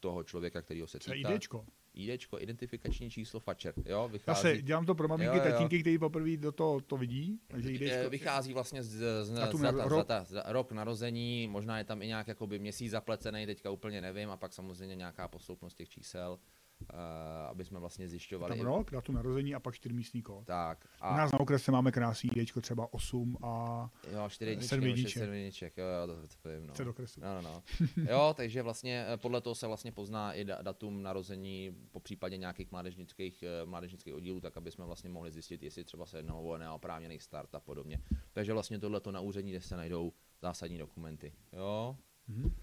toho 0.00 0.24
člověka, 0.24 0.62
kterýho 0.62 0.86
se 0.86 0.98
Co 0.98 1.12
je 1.12 1.16
týká. 1.16 1.34
IDčko? 1.34 1.66
IDčko, 1.94 2.40
identifikační 2.40 3.10
číslo 3.10 3.40
fačer, 3.40 3.74
jo, 3.86 4.08
vychází. 4.08 4.42
Zase 4.42 4.62
dělám 4.62 4.86
to 4.86 4.94
pro 4.94 5.08
maminky, 5.08 5.36
Jo, 5.36 5.44
jo. 5.44 5.50
tatínky, 5.50 5.80
kteří 5.80 5.98
poprvé 5.98 6.36
do 6.36 6.52
toho 6.52 6.80
to 6.80 6.96
vidí, 6.96 7.40
takže 7.46 7.68
Eh, 7.68 7.72
IDčko. 7.72 8.10
Vychází 8.10 8.54
vlastně 8.54 8.82
z, 8.82 8.88
z, 8.88 9.24
z, 9.24 9.26
z, 9.26 9.34
data, 9.34 9.72
z 9.72 9.88
rok? 9.88 10.06
data, 10.08 10.24
z, 10.24 10.42
rok 10.46 10.72
narození, 10.72 11.48
možná 11.48 11.78
je 11.78 11.84
tam 11.84 12.02
i 12.02 12.06
nějak 12.06 12.28
jakoby 12.28 12.58
měsíc 12.58 12.90
zaplecený, 12.90 13.46
teďka 13.46 13.70
úplně 13.70 14.00
nevím, 14.00 14.30
a 14.30 14.36
pak 14.36 14.52
samozřejmě 14.52 14.94
nějaká 14.96 15.28
posloupnost 15.28 15.76
těch 15.76 15.88
čísel, 15.88 16.38
aby 17.50 17.64
jsme 17.64 17.78
vlastně 17.80 18.08
zjišťovali. 18.08 18.56
Tam 18.58 18.66
rok, 18.66 18.90
datum 18.90 19.14
narození 19.14 19.54
a 19.54 19.60
pak 19.60 19.74
čtyřmístný 19.74 20.22
kód. 20.22 20.44
Tak, 20.46 20.84
U 20.84 20.88
a 21.00 21.16
nás 21.16 21.32
na 21.32 21.40
okrese 21.40 21.72
máme 21.72 21.92
krásný 21.92 22.30
IDčko, 22.36 22.60
třeba 22.60 22.92
8 22.92 23.36
a 23.42 23.90
jo, 24.12 24.28
čtyři 24.28 24.50
jedničky, 24.50 24.68
sedm 24.68 24.80
nebo 24.80 24.88
jedniček. 24.90 25.12
šest 25.12 25.20
sedm 25.20 25.34
jedniček, 25.34 25.76
jo, 25.76 25.84
jo, 25.84 26.06
to, 26.06 26.28
to 26.42 26.48
vím, 26.48 26.66
no. 26.66 26.84
do 26.84 26.92
kresu. 26.92 27.20
No, 27.20 27.34
no, 27.34 27.42
no. 27.42 27.62
Jo, 28.10 28.34
takže 28.36 28.62
vlastně 28.62 29.06
eh, 29.08 29.16
podle 29.16 29.40
toho 29.40 29.54
se 29.54 29.66
vlastně 29.66 29.92
pozná 29.92 30.32
i 30.34 30.44
da- 30.44 30.62
datum 30.62 31.02
narození, 31.02 31.76
po 31.90 32.00
případě 32.00 32.36
nějakých 32.36 32.70
mládežnických, 32.72 33.42
eh, 33.42 33.66
mládežnických 33.66 34.14
oddílů, 34.14 34.40
tak 34.40 34.56
aby 34.56 34.70
jsme 34.70 34.84
vlastně 34.84 35.10
mohli 35.10 35.30
zjistit, 35.32 35.62
jestli 35.62 35.84
třeba 35.84 36.06
se 36.06 36.18
jednalo 36.18 36.42
o 36.42 36.58
neoprávněný 36.58 37.20
start 37.20 37.54
a 37.54 37.60
podobně. 37.60 37.98
Takže 38.32 38.52
vlastně 38.52 38.78
tohle 38.78 39.00
to 39.00 39.12
na 39.12 39.20
úřední 39.20 39.52
desce 39.52 39.76
najdou 39.76 40.12
zásadní 40.42 40.78
dokumenty. 40.78 41.32
Jo, 41.52 41.96
Mhm. 42.28 42.54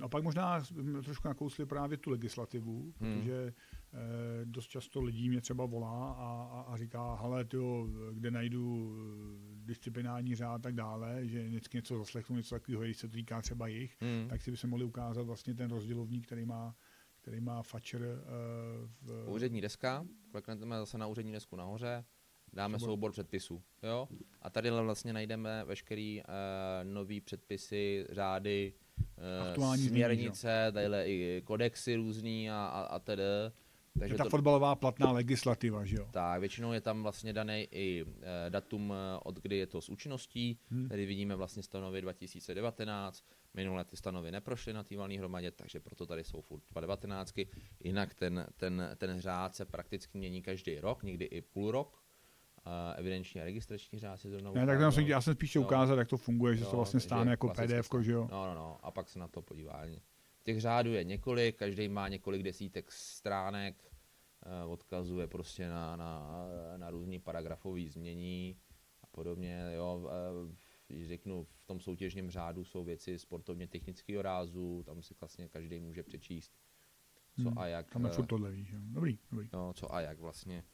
No 0.00 0.06
a 0.06 0.08
pak 0.08 0.24
možná 0.24 0.64
jsme 0.64 1.02
trošku 1.02 1.28
nakousli 1.28 1.66
právě 1.66 1.96
tu 1.96 2.10
legislativu, 2.10 2.94
Hmm. 3.00 3.20
protože 3.20 3.54
eh, 3.92 4.44
dost 4.44 4.66
často 4.66 5.02
lidí 5.02 5.28
mě 5.28 5.40
třeba 5.40 5.66
volá 5.66 6.12
a, 6.12 6.48
a, 6.52 6.60
a 6.60 6.76
říká, 6.76 7.14
hele, 7.14 7.44
tyjo, 7.44 7.88
kde 8.12 8.30
najdu 8.30 8.94
eh, 8.96 9.66
disciplinární 9.66 10.34
řád 10.34 10.54
a 10.54 10.58
tak 10.58 10.74
dále, 10.74 11.26
že 11.26 11.48
vždycky 11.48 11.76
něco 11.76 11.98
zaslechnu, 11.98 12.36
něco 12.36 12.54
takového, 12.54 12.82
když 12.82 12.96
se 12.96 13.08
to 13.08 13.12
týká 13.12 13.42
třeba 13.42 13.66
jich, 13.66 13.96
hmm. 14.00 14.26
tak 14.28 14.42
si 14.42 14.50
by 14.50 14.56
se 14.56 14.66
mohli 14.66 14.84
ukázat 14.84 15.22
vlastně 15.22 15.54
ten 15.54 15.70
rozdělovník, 15.70 16.26
který 16.26 16.44
má, 16.44 16.74
který 17.20 17.40
má 17.40 17.62
Fatcher 17.62 18.02
eh, 18.02 18.26
v, 19.02 19.28
úřední 19.28 19.60
deska, 19.60 20.06
klikneme 20.30 20.78
zase 20.78 20.98
na 20.98 21.06
úřední 21.06 21.32
desku 21.32 21.56
nahoře, 21.56 22.04
dáme 22.52 22.78
Soubor. 22.78 22.92
soubor 22.92 23.12
předpisů. 23.12 23.62
Jo? 23.82 24.08
A 24.42 24.50
tady 24.50 24.70
vlastně 24.70 25.12
najdeme 25.12 25.64
veškerý 25.64 26.22
uh, 26.22 26.92
nový 26.92 27.20
předpisy, 27.20 28.06
řády, 28.10 28.72
uh, 29.56 29.76
směrnice, 29.76 30.70
tadyhle 30.72 31.08
i 31.08 31.42
kodexy 31.44 31.96
různý 31.96 32.50
a, 32.50 32.54
a, 32.54 32.80
a 32.80 32.98
tedy. 32.98 33.22
Takže 33.98 34.14
je 34.14 34.18
ta 34.18 34.24
to, 34.24 34.30
fotbalová 34.30 34.74
platná 34.74 35.12
legislativa, 35.12 35.84
že 35.84 35.96
jo? 35.96 36.08
Tak, 36.10 36.40
většinou 36.40 36.72
je 36.72 36.80
tam 36.80 37.02
vlastně 37.02 37.32
daný 37.32 37.68
i 37.70 38.04
e, 38.46 38.50
datum, 38.50 38.94
od 39.22 39.38
kdy 39.38 39.56
je 39.56 39.66
to 39.66 39.80
s 39.80 39.88
účinností, 39.88 40.58
hmm. 40.70 40.88
tady 40.88 41.06
vidíme 41.06 41.36
vlastně 41.36 41.62
stanovy 41.62 42.00
2019, 42.00 43.24
minulé 43.54 43.84
ty 43.84 43.96
stanovy 43.96 44.30
neprošly 44.30 44.72
na 44.72 44.84
té 44.84 44.96
valné 44.96 45.18
hromadě, 45.18 45.50
takže 45.50 45.80
proto 45.80 46.06
tady 46.06 46.24
jsou 46.24 46.40
furt 46.40 46.62
2019. 46.80 47.34
Jinak 47.84 48.14
ten, 48.14 48.46
ten, 48.56 48.90
ten 48.96 49.20
řád 49.20 49.54
se 49.54 49.64
prakticky 49.64 50.18
mění 50.18 50.42
každý 50.42 50.80
rok, 50.80 51.02
někdy 51.02 51.24
i 51.24 51.40
půl 51.40 51.70
rok, 51.70 52.02
evidenční 52.96 53.40
a 53.40 53.44
registrační 53.44 53.98
řád 53.98 54.20
se 54.20 54.30
zrovna 54.30 54.52
Ne, 54.52 54.66
tak 54.66 54.92
jsem, 54.92 55.06
já 55.06 55.20
jsem 55.20 55.34
spíš 55.34 55.56
ukázat, 55.56 55.98
jak 55.98 56.08
to 56.08 56.16
funguje, 56.16 56.56
že 56.56 56.64
jo, 56.64 56.70
to 56.70 56.76
vlastně 56.76 57.00
stáne 57.00 57.30
jako 57.30 57.48
PDF, 57.48 57.90
že 58.00 58.12
jo? 58.12 58.28
No, 58.30 58.46
no, 58.46 58.54
no, 58.54 58.78
a 58.82 58.90
pak 58.90 59.08
se 59.08 59.18
na 59.18 59.28
to 59.28 59.42
podívá. 59.42 59.82
Těch 60.42 60.60
řádů 60.60 60.92
je 60.92 61.04
několik, 61.04 61.56
každý 61.56 61.88
má 61.88 62.08
několik 62.08 62.42
desítek 62.42 62.92
stránek, 62.92 63.84
eh, 64.42 64.64
odkazuje 64.64 65.26
prostě 65.26 65.68
na, 65.68 65.96
na, 65.96 66.32
na 66.76 66.90
různý 66.90 67.18
paragrafový 67.18 67.88
změní 67.88 68.56
a 69.02 69.06
podobně. 69.06 69.70
Jo. 69.74 70.10
Eh, 70.10 70.56
když 70.88 71.08
řeknu, 71.08 71.44
v 71.44 71.66
tom 71.66 71.80
soutěžním 71.80 72.30
řádu 72.30 72.64
jsou 72.64 72.84
věci 72.84 73.18
sportovně 73.18 73.68
technického 73.68 74.22
rázu, 74.22 74.82
tam 74.86 75.02
si 75.02 75.14
vlastně 75.20 75.48
každý 75.48 75.80
může 75.80 76.02
přečíst, 76.02 76.52
co 77.42 77.48
hmm, 77.48 77.58
a 77.58 77.66
jak. 77.66 77.90
Tam 77.90 78.04
je 78.04 78.10
furt 78.10 78.26
tohle, 78.26 78.50
víš, 78.50 78.70
jo. 78.70 78.78
Dobrý, 78.82 79.18
dobrý. 79.30 79.48
No, 79.52 79.72
co 79.72 79.94
a 79.94 80.00
jak 80.00 80.18
vlastně 80.18 80.64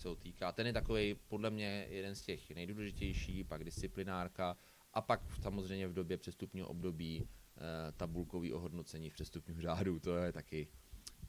se 0.00 0.08
týká. 0.18 0.52
Ten 0.52 0.66
je 0.66 0.72
takový 0.72 1.14
podle 1.14 1.50
mě 1.50 1.86
jeden 1.90 2.14
z 2.14 2.22
těch 2.22 2.50
nejdůležitější, 2.50 3.44
pak 3.44 3.64
disciplinárka 3.64 4.56
a 4.94 5.00
pak 5.00 5.20
samozřejmě 5.42 5.88
v 5.88 5.92
době 5.92 6.16
přestupního 6.16 6.68
období 6.68 7.28
eh, 7.56 7.92
tabulkový 7.92 8.52
ohodnocení 8.52 9.10
v 9.10 9.14
přestupním 9.14 9.60
řádu, 9.60 10.00
to 10.00 10.16
je 10.16 10.32
taky, 10.32 10.68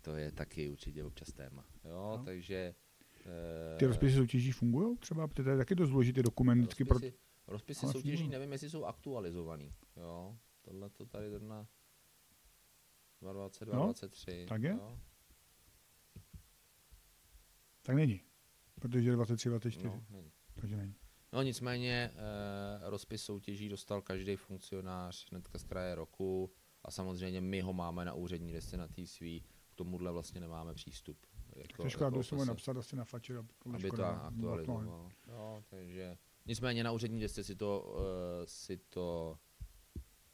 to 0.02 0.16
je 0.16 0.32
taky 0.32 0.70
určitě 0.70 1.04
občas 1.04 1.28
téma. 1.34 1.66
Jo, 1.86 2.18
no. 2.18 2.24
takže... 2.26 2.76
Eh, 3.26 3.78
Ty 3.78 3.86
rozpisy 3.86 4.16
soutěží 4.16 4.52
fungují 4.52 4.98
třeba? 4.98 5.28
To 5.28 5.50
je 5.50 5.58
taky 5.58 5.76
dost 5.76 5.90
důležitý 5.90 6.24
dokument. 6.24 6.66
Rozpisy, 6.66 6.86
pro... 6.86 7.00
rozpisy 7.48 7.88
soutěží, 7.88 8.18
fungují. 8.18 8.30
nevím, 8.30 8.52
jestli 8.52 8.70
jsou 8.70 8.86
aktualizovaný. 8.86 9.74
Jo, 9.98 10.38
tohle 10.62 10.90
to 10.90 11.06
tady 11.06 11.30
na 11.40 11.68
2022, 13.22 13.76
no, 13.78 13.84
2023. 13.84 14.46
Tak 14.50 14.64
je? 14.64 14.70
Jo. 14.70 15.00
Tak 17.82 17.96
není. 17.96 18.22
Protože 18.82 19.12
23, 19.12 19.50
24. 19.50 19.88
No, 19.88 20.04
není. 20.10 20.32
Takže 20.54 20.78
není. 20.78 20.96
No 21.34 21.42
nicméně 21.42 22.12
eh, 22.14 22.90
rozpis 22.90 23.24
soutěží 23.24 23.70
dostal 23.70 24.02
každý 24.02 24.36
funkcionář 24.36 25.28
hnedka 25.32 25.60
z 25.60 25.64
kraje 25.64 25.96
roku 25.96 26.52
a 26.84 26.92
samozřejmě 26.92 27.42
my 27.42 27.62
ho 27.62 27.74
máme 27.74 28.06
na 28.06 28.14
úřední 28.14 28.54
desce 28.54 28.78
na 28.78 28.88
svý, 29.06 29.42
k 29.70 29.76
tomuhle 29.76 30.12
vlastně 30.12 30.42
nemáme 30.42 30.74
přístup. 30.74 31.18
Jako, 31.56 31.84
to 31.84 31.90
škoda, 31.90 32.18
jako 32.18 32.36
to 32.36 32.46
napsat 32.46 32.78
asi 32.78 32.96
na 32.96 33.06
fačer, 33.06 33.38
aby 33.38 33.48
to, 33.48 33.66
aby 33.74 33.92
to 33.92 34.06
aktualizoval. 34.06 35.10
No, 35.28 35.64
takže 35.70 36.18
nicméně 36.46 36.84
na 36.84 36.92
úřední 36.92 37.20
desce 37.20 37.44
si 37.44 37.56
to, 37.56 37.96
uh, 37.96 38.46
si 38.46 38.78
to 38.78 39.38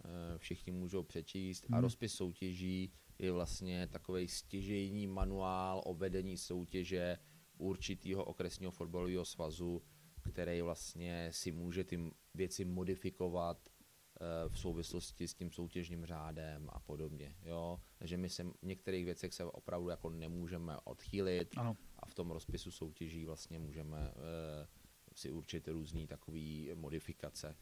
uh, 0.06 0.12
všichni 0.38 0.72
můžou 0.72 1.04
přečíst 1.04 1.70
hmm. 1.70 1.78
a 1.78 1.82
rozpis 1.82 2.14
soutěží 2.14 2.94
je 3.20 3.32
vlastně 3.32 3.88
takový 3.88 4.28
stěžejní 4.28 5.08
manuál 5.08 5.82
o 5.86 5.94
vedení 5.94 6.38
soutěže, 6.38 7.18
určitého 7.58 8.26
okresního 8.26 8.72
fotbalového 8.72 9.26
svazu, 9.26 9.82
který 10.22 10.62
vlastně 10.62 11.30
si 11.32 11.52
může 11.52 11.84
ty 11.84 12.12
věci 12.34 12.66
modifikovat 12.66 13.70
eh, 13.70 14.50
v 14.50 14.60
souvislosti 14.60 15.28
s 15.28 15.34
tím 15.34 15.52
soutěžním 15.52 16.06
řádem 16.06 16.70
a 16.70 16.80
podobně. 16.80 17.36
Jo? 17.44 17.80
Takže 17.98 18.18
my 18.18 18.30
se 18.30 18.44
v 18.44 18.54
některých 18.62 19.06
věcech 19.06 19.34
se 19.34 19.44
opravdu 19.44 19.90
jako 19.90 20.10
nemůžeme 20.10 20.78
odchýlit 20.84 21.58
ano. 21.58 21.78
a 22.00 22.06
v 22.06 22.14
tom 22.14 22.32
rozpisu 22.32 22.72
soutěží 22.72 23.26
vlastně 23.26 23.60
můžeme 23.60 23.98
uh, 23.98 24.68
si 25.16 25.32
určit 25.32 25.68
různé 25.68 26.08
takové 26.08 26.76
modifikace. 26.76 27.56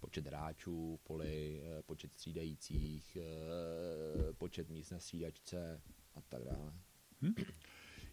Počet 0.00 0.26
hráčů, 0.26 1.00
poli, 1.02 1.60
uh, 1.62 1.82
počet 1.82 2.12
střídajících, 2.12 3.18
počet 4.38 4.68
míst 4.68 4.90
na 4.90 4.98
střídačce 4.98 5.82
a 6.14 6.20
tak 6.20 6.44
dále. 6.44 6.72
Hm? 7.22 7.34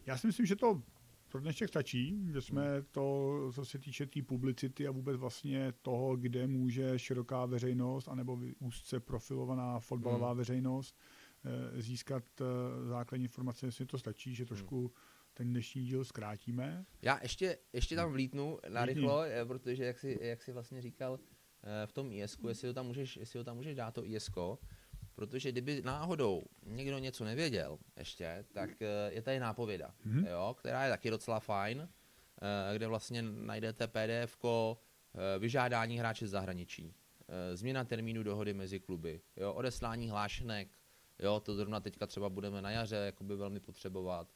Já 0.06 0.18
si 0.18 0.26
myslím, 0.26 0.46
že 0.46 0.56
to 0.56 0.82
pro 1.34 1.40
dnešek 1.40 1.68
stačí, 1.68 2.28
že 2.32 2.40
jsme 2.40 2.82
to, 2.82 3.38
co 3.54 3.64
se 3.64 3.78
týče 3.78 4.06
té 4.06 4.12
tý 4.12 4.22
publicity 4.22 4.86
a 4.86 4.90
vůbec 4.90 5.16
vlastně 5.16 5.72
toho, 5.82 6.16
kde 6.16 6.46
může 6.46 6.98
široká 6.98 7.46
veřejnost 7.46 8.08
anebo 8.08 8.38
úzce 8.58 9.00
profilovaná 9.00 9.80
fotbalová 9.80 10.28
hmm. 10.28 10.38
veřejnost 10.38 10.98
eh, 11.44 11.82
získat 11.82 12.24
eh, 12.40 12.44
základní 12.88 13.24
informace, 13.24 13.66
jestli 13.66 13.86
to 13.86 13.98
stačí, 13.98 14.34
že 14.34 14.44
trošku 14.44 14.80
hmm. 14.80 14.90
ten 15.34 15.50
dnešní 15.50 15.84
díl 15.84 16.04
zkrátíme. 16.04 16.84
Já 17.02 17.18
ještě, 17.22 17.58
ještě 17.72 17.96
tam 17.96 18.12
vlítnu 18.12 18.58
na 18.68 18.84
rychlo, 18.84 19.22
eh, 19.22 19.44
protože 19.44 19.84
jak 19.84 19.98
jsi, 19.98 20.18
jak 20.20 20.42
jsi 20.42 20.52
vlastně 20.52 20.82
říkal 20.82 21.18
v 21.86 21.92
tom 21.92 22.12
ISku, 22.12 22.48
jestli 22.48 22.68
ho 22.68 22.74
tam 22.74 22.86
můžeš, 22.86 23.16
jestli 23.16 23.38
ho 23.38 23.44
tam 23.44 23.56
můžeš 23.56 23.74
dát 23.74 23.94
to 23.94 24.06
ISko, 24.06 24.58
Protože 25.14 25.52
kdyby 25.52 25.82
náhodou 25.82 26.44
někdo 26.66 26.98
něco 26.98 27.24
nevěděl 27.24 27.78
ještě, 27.96 28.44
tak 28.52 28.82
eh, 28.82 29.12
je 29.12 29.22
tady 29.22 29.40
nápověda, 29.40 29.94
mm-hmm. 30.06 30.30
jo, 30.30 30.56
která 30.58 30.84
je 30.84 30.90
taky 30.90 31.10
docela 31.10 31.40
fajn, 31.40 31.88
eh, 32.70 32.74
kde 32.74 32.86
vlastně 32.86 33.22
najdete 33.22 33.86
pdf 33.86 34.44
eh, 34.44 35.38
vyžádání 35.38 35.98
hráče 35.98 36.26
z 36.26 36.30
zahraničí, 36.30 36.94
změna 37.54 37.84
termínu 37.84 38.22
dohody 38.22 38.54
mezi 38.54 38.80
kluby, 38.80 39.20
jo, 39.36 39.52
odeslání 39.52 40.10
hlášenek, 40.10 40.68
jo, 41.18 41.40
to 41.40 41.54
zrovna 41.54 41.80
teďka 41.80 42.06
třeba 42.06 42.28
budeme 42.28 42.62
na 42.62 42.70
jaře 42.70 42.96
jakoby 42.96 43.36
velmi 43.36 43.60
potřebovat, 43.60 44.28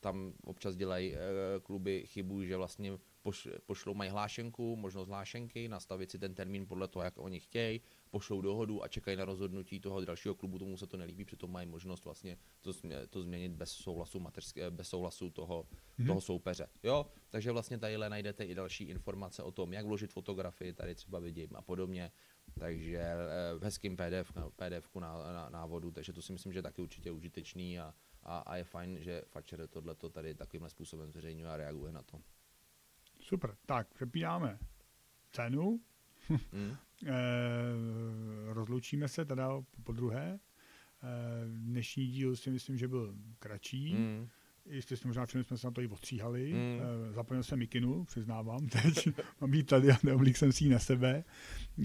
tam 0.00 0.32
občas 0.44 0.76
dělají 0.76 1.16
kluby 1.62 2.02
chybu, 2.06 2.44
že 2.44 2.56
vlastně 2.56 2.98
pošlou 3.66 3.94
mají 3.94 4.10
hlášenku, 4.10 4.76
možnost 4.76 5.08
hlášenky, 5.08 5.68
nastavit 5.68 6.10
si 6.10 6.18
ten 6.18 6.34
termín 6.34 6.66
podle 6.66 6.88
toho, 6.88 7.04
jak 7.04 7.18
oni 7.18 7.40
chtějí, 7.40 7.80
pošlou 8.10 8.40
dohodu 8.40 8.84
a 8.84 8.88
čekají 8.88 9.16
na 9.16 9.24
rozhodnutí 9.24 9.80
toho 9.80 10.04
dalšího 10.04 10.34
klubu, 10.34 10.58
tomu 10.58 10.76
se 10.76 10.86
to 10.86 10.96
nelíbí, 10.96 11.24
přitom 11.24 11.52
mají 11.52 11.66
možnost 11.66 12.04
vlastně 12.04 12.38
to, 12.60 12.72
to 13.10 13.22
změnit 13.22 13.52
bez 13.52 13.70
souhlasu, 13.70 14.20
mateřské, 14.20 14.70
bez 14.70 14.88
souhlasu 14.88 15.30
toho, 15.30 15.66
mm-hmm. 15.98 16.06
toho 16.06 16.20
soupeře. 16.20 16.68
Jo? 16.82 17.06
Takže 17.30 17.52
vlastně 17.52 17.78
tadyhle 17.78 18.10
najdete 18.10 18.44
i 18.44 18.54
další 18.54 18.84
informace 18.84 19.42
o 19.42 19.50
tom, 19.50 19.72
jak 19.72 19.86
vložit 19.86 20.12
fotografii, 20.12 20.72
tady 20.72 20.94
třeba 20.94 21.18
vidím 21.18 21.48
a 21.54 21.62
podobně. 21.62 22.12
Takže 22.58 22.98
eh, 22.98 23.58
v 23.58 23.62
hezkým 23.62 23.96
PDF, 23.96 24.32
PDF 24.56 24.94
na, 24.94 25.32
na, 25.32 25.48
návodu, 25.48 25.90
takže 25.90 26.12
to 26.12 26.22
si 26.22 26.32
myslím, 26.32 26.52
že 26.52 26.58
je 26.58 26.62
taky 26.62 26.82
určitě 26.82 27.10
užitečný 27.10 27.80
a, 27.80 27.94
a, 28.22 28.38
a 28.38 28.56
je 28.56 28.64
fajn, 28.64 28.98
že 29.00 29.22
Fatcher 29.26 29.68
tohleto 29.68 30.08
tady 30.08 30.34
takovýmhle 30.34 30.70
způsobem 30.70 31.10
zveřejňuje 31.10 31.50
a 31.50 31.56
reaguje 31.56 31.92
na 31.92 32.02
to. 32.02 32.20
Super, 33.20 33.56
tak 33.66 33.94
přepínáme 33.94 34.58
cenu. 35.32 35.80
Mm. 36.52 36.76
E, 37.06 37.12
rozloučíme 38.46 39.08
se 39.08 39.24
teda 39.24 39.48
po 39.84 39.92
druhé. 39.92 40.26
E, 40.28 40.38
dnešní 41.46 42.06
díl 42.06 42.36
si 42.36 42.50
myslím, 42.50 42.76
že 42.76 42.88
byl 42.88 43.14
kratší. 43.38 43.94
Mm. 43.94 44.28
Jestli 44.66 44.96
jste 44.96 45.08
možná 45.08 45.26
všimli, 45.26 45.44
jsme 45.44 45.58
se 45.58 45.66
na 45.66 45.70
to 45.70 45.80
i 45.80 45.88
ostříhali. 45.88 46.52
Mm. 46.52 46.80
E, 46.80 47.12
zapomněl 47.12 47.42
jsem 47.42 47.58
mikinu, 47.58 48.04
přiznávám 48.04 48.66
teď. 48.82 49.08
Mám 49.40 49.50
být 49.50 49.66
tady 49.66 49.90
a 49.90 49.96
neoblík 50.02 50.36
jsem 50.36 50.52
si 50.52 50.64
ji 50.64 50.70
na 50.70 50.78
sebe. 50.78 51.24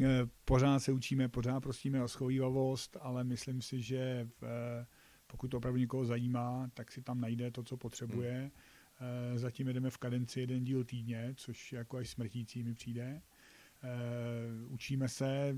E, 0.02 0.28
pořád 0.46 0.80
se 0.80 0.92
učíme, 0.92 1.30
pořád 1.30 1.60
prosíme 1.60 2.04
o 2.04 2.08
schovývavost, 2.08 2.98
ale 3.02 3.24
myslím 3.24 3.62
si, 3.62 3.82
že 3.82 4.28
v, 4.42 4.44
pokud 5.28 5.48
to 5.48 5.58
opravdu 5.58 5.80
někoho 5.80 6.06
zajímá, 6.06 6.70
tak 6.74 6.92
si 6.92 7.02
tam 7.02 7.22
najde 7.22 7.52
to, 7.52 7.64
co 7.64 7.78
potřebuje. 7.78 8.44
Mm 8.44 8.52
Eh, 9.04 9.40
zatím 9.40 9.68
jedeme 9.68 9.90
v 9.90 9.98
kadenci 9.98 10.40
jeden 10.40 10.64
díl 10.64 10.84
týdně, 10.84 11.34
což 11.38 11.74
jako 11.74 11.98
až 11.98 12.10
smrtící 12.10 12.64
mi 12.64 12.74
přijde. 12.74 13.22
Eh, 13.84 14.68
učíme 14.68 15.10
se, 15.10 15.56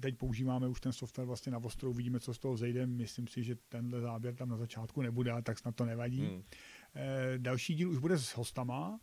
teď 0.00 0.16
používáme 0.16 0.68
už 0.68 0.80
ten 0.80 0.92
software 0.92 1.26
vlastně 1.26 1.52
na 1.52 1.58
ostrou, 1.58 1.92
vidíme, 1.92 2.20
co 2.20 2.34
z 2.34 2.38
toho 2.38 2.56
zejde. 2.56 2.86
Myslím 2.86 3.26
si, 3.26 3.42
že 3.42 3.56
tenhle 3.68 4.00
záběr 4.00 4.34
tam 4.34 4.48
na 4.48 4.56
začátku 4.56 5.02
nebude, 5.02 5.32
tak 5.42 5.58
snad 5.58 5.76
to 5.76 5.84
nevadí. 5.84 6.20
Hmm. 6.20 6.42
Eh, 6.94 7.38
další 7.38 7.74
díl 7.74 7.90
už 7.90 7.98
bude 7.98 8.18
s 8.18 8.36
hostama. 8.36 9.00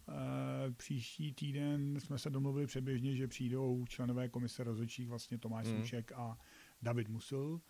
Příští 0.77 1.33
týden 1.33 1.99
jsme 1.99 2.17
se 2.17 2.29
domluvili 2.29 2.67
předběžně, 2.67 3.15
že 3.15 3.27
přijdou 3.27 3.85
členové 3.85 4.29
komise 4.29 4.63
rozhodčích, 4.63 5.07
vlastně 5.07 5.37
Tomáš 5.37 5.67
hmm. 5.67 5.77
Souček 5.77 6.11
a 6.11 6.37
David 6.81 7.09
Musil 7.09 7.61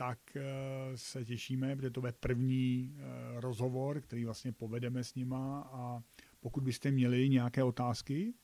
tak 0.00 0.36
eh, 0.36 0.42
se 0.94 1.24
těšíme, 1.24 1.76
protože 1.76 1.90
to 1.90 2.00
bude 2.00 2.12
první 2.12 2.96
eh, 2.96 3.40
rozhovor, 3.40 4.00
který 4.00 4.24
vlastně 4.24 4.52
povedeme 4.52 5.04
s 5.04 5.14
nima 5.14 5.60
a 5.72 6.02
pokud 6.40 6.64
byste 6.64 6.90
měli 6.90 7.28
nějaké 7.28 7.62
otázky 7.62 8.34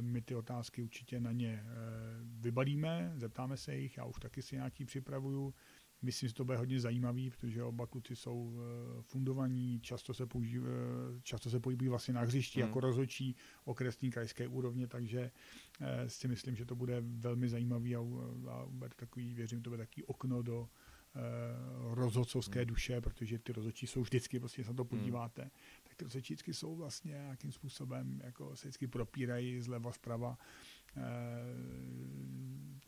My 0.00 0.22
ty 0.22 0.34
otázky 0.34 0.82
určitě 0.82 1.20
na 1.20 1.32
ně 1.32 1.64
vybalíme, 2.22 3.12
zeptáme 3.16 3.56
se 3.56 3.76
jich, 3.76 3.96
já 3.96 4.04
už 4.04 4.16
taky 4.20 4.42
si 4.42 4.56
nějaký 4.56 4.84
připravuju 4.84 5.54
Myslím, 6.04 6.28
že 6.28 6.34
to 6.34 6.44
bude 6.44 6.58
hodně 6.58 6.80
zajímavý, 6.80 7.30
protože 7.30 7.62
oba 7.62 7.86
kluci 7.86 8.16
jsou 8.16 8.58
fundovaní, 9.00 9.80
často 9.80 10.14
se, 10.14 10.26
použív, 10.26 10.62
často 11.22 11.50
se 11.50 11.60
pohybují 11.60 11.88
vlastně 11.88 12.14
na 12.14 12.20
hřišti 12.20 12.60
hmm. 12.60 12.68
jako 12.68 12.80
rozhodčí 12.80 13.36
okresní 13.64 14.10
krajské 14.10 14.48
úrovně, 14.48 14.86
takže 14.86 15.30
si 16.06 16.28
myslím, 16.28 16.56
že 16.56 16.64
to 16.64 16.74
bude 16.74 17.00
velmi 17.00 17.48
zajímavý 17.48 17.96
a, 17.96 18.00
a 18.50 18.66
bude 18.68 18.90
takový, 18.96 19.34
věřím, 19.34 19.62
to 19.62 19.70
bude 19.70 19.86
takový 19.86 20.04
okno 20.04 20.42
do, 20.42 20.68
rozhodcovské 21.90 22.60
hmm. 22.60 22.66
duše, 22.66 23.00
protože 23.00 23.38
ty 23.38 23.52
rozhodčí 23.52 23.86
jsou 23.86 24.02
vždycky, 24.02 24.40
prostě 24.40 24.64
se 24.64 24.70
na 24.70 24.76
to 24.76 24.82
hmm. 24.82 24.88
podíváte, 24.88 25.42
hmm. 25.42 25.50
tak 25.82 25.94
ty 25.94 26.04
rozhodčí 26.04 26.36
jsou 26.46 26.76
vlastně 26.76 27.12
nějakým 27.12 27.52
způsobem, 27.52 28.20
jako 28.24 28.56
se 28.56 28.68
vždycky 28.68 28.86
propírají 28.86 29.60
zleva 29.60 29.92
zprava, 29.92 30.38
eh, 30.96 31.02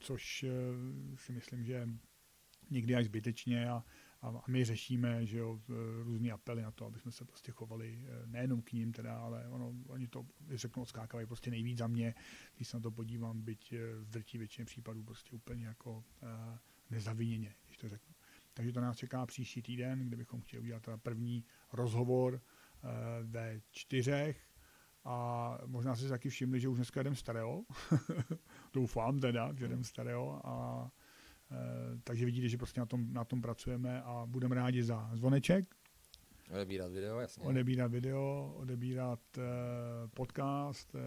což 0.01 0.43
eh, 0.43 1.17
si 1.17 1.33
myslím, 1.33 1.65
že 1.65 1.89
někdy 2.71 2.95
až 2.95 3.05
zbytečně 3.05 3.71
a, 3.71 3.85
a 4.23 4.43
my 4.49 4.65
řešíme 4.65 5.27
že 5.27 5.39
jo, 5.39 5.61
různý 6.03 6.33
apely 6.33 6.63
na 6.63 6.71
to, 6.71 6.87
aby 6.87 6.99
jsme 6.99 7.13
se 7.13 7.25
prostě 7.25 7.53
chovali 7.53 8.05
eh, 8.07 8.27
nejenom 8.27 8.63
k 8.63 8.73
ním, 8.73 8.93
teda, 8.93 9.19
ale 9.19 9.49
ono, 9.49 9.75
oni 9.87 10.09
to 10.09 10.27
řeknou 10.51 10.83
odskákávají 10.83 11.27
prostě 11.27 11.51
nejvíc 11.51 11.79
za 11.79 11.87
mě, 11.87 12.15
když 12.57 12.69
se 12.69 12.77
na 12.77 12.81
to 12.81 12.91
podívám, 12.91 13.43
byť 13.43 13.75
v 14.03 14.11
drtí 14.11 14.39
většině 14.39 14.65
případů 14.65 15.03
prostě 15.03 15.31
úplně 15.33 15.67
jako 15.67 15.93
uh, 15.97 16.59
nezaviněně, 16.91 17.55
když 17.67 17.77
to 17.77 17.89
řeknu. 17.89 18.15
Takže 18.55 18.73
to 18.73 18.81
nás 18.81 18.97
čeká 18.97 19.27
příští 19.27 19.63
týden, 19.63 20.09
kde 20.09 20.17
bychom 20.17 20.41
chtěli 20.41 20.63
udělat 20.63 20.83
teda 20.83 20.97
první 20.97 21.45
rozhovor 21.73 22.35
uh, 22.35 22.91
ve 23.23 23.61
čtyřech 23.71 24.47
a 25.07 25.59
možná 25.67 25.97
si 25.97 26.09
taky 26.09 26.29
všimli, 26.29 26.61
že 26.61 26.69
už 26.69 26.77
dneska 26.79 27.01
jdem 27.01 27.15
stereo. 27.15 27.63
Doufám 28.73 29.21
teda, 29.21 29.55
že 29.55 29.65
jdem 29.65 29.85
stereo 29.85 30.41
a 30.45 30.91
takže 32.05 32.27
vidíte, 32.27 32.49
že 32.49 32.57
prostě 32.57 32.81
na 32.81 32.87
tom, 32.87 33.13
na 33.13 33.25
tom 33.25 33.43
pracujeme 33.43 34.03
a 34.03 34.27
budeme 34.27 34.55
rádi 34.55 34.83
za 34.83 35.11
zvoneček. 35.15 35.75
Odebírat 36.51 36.93
video, 36.93 37.21
jasně. 37.21 37.45
Odebírat 37.45 37.91
video, 37.91 38.55
odebírat 38.57 39.21
uh, 39.39 39.45
podcast, 40.15 40.95
uh, 40.95 41.01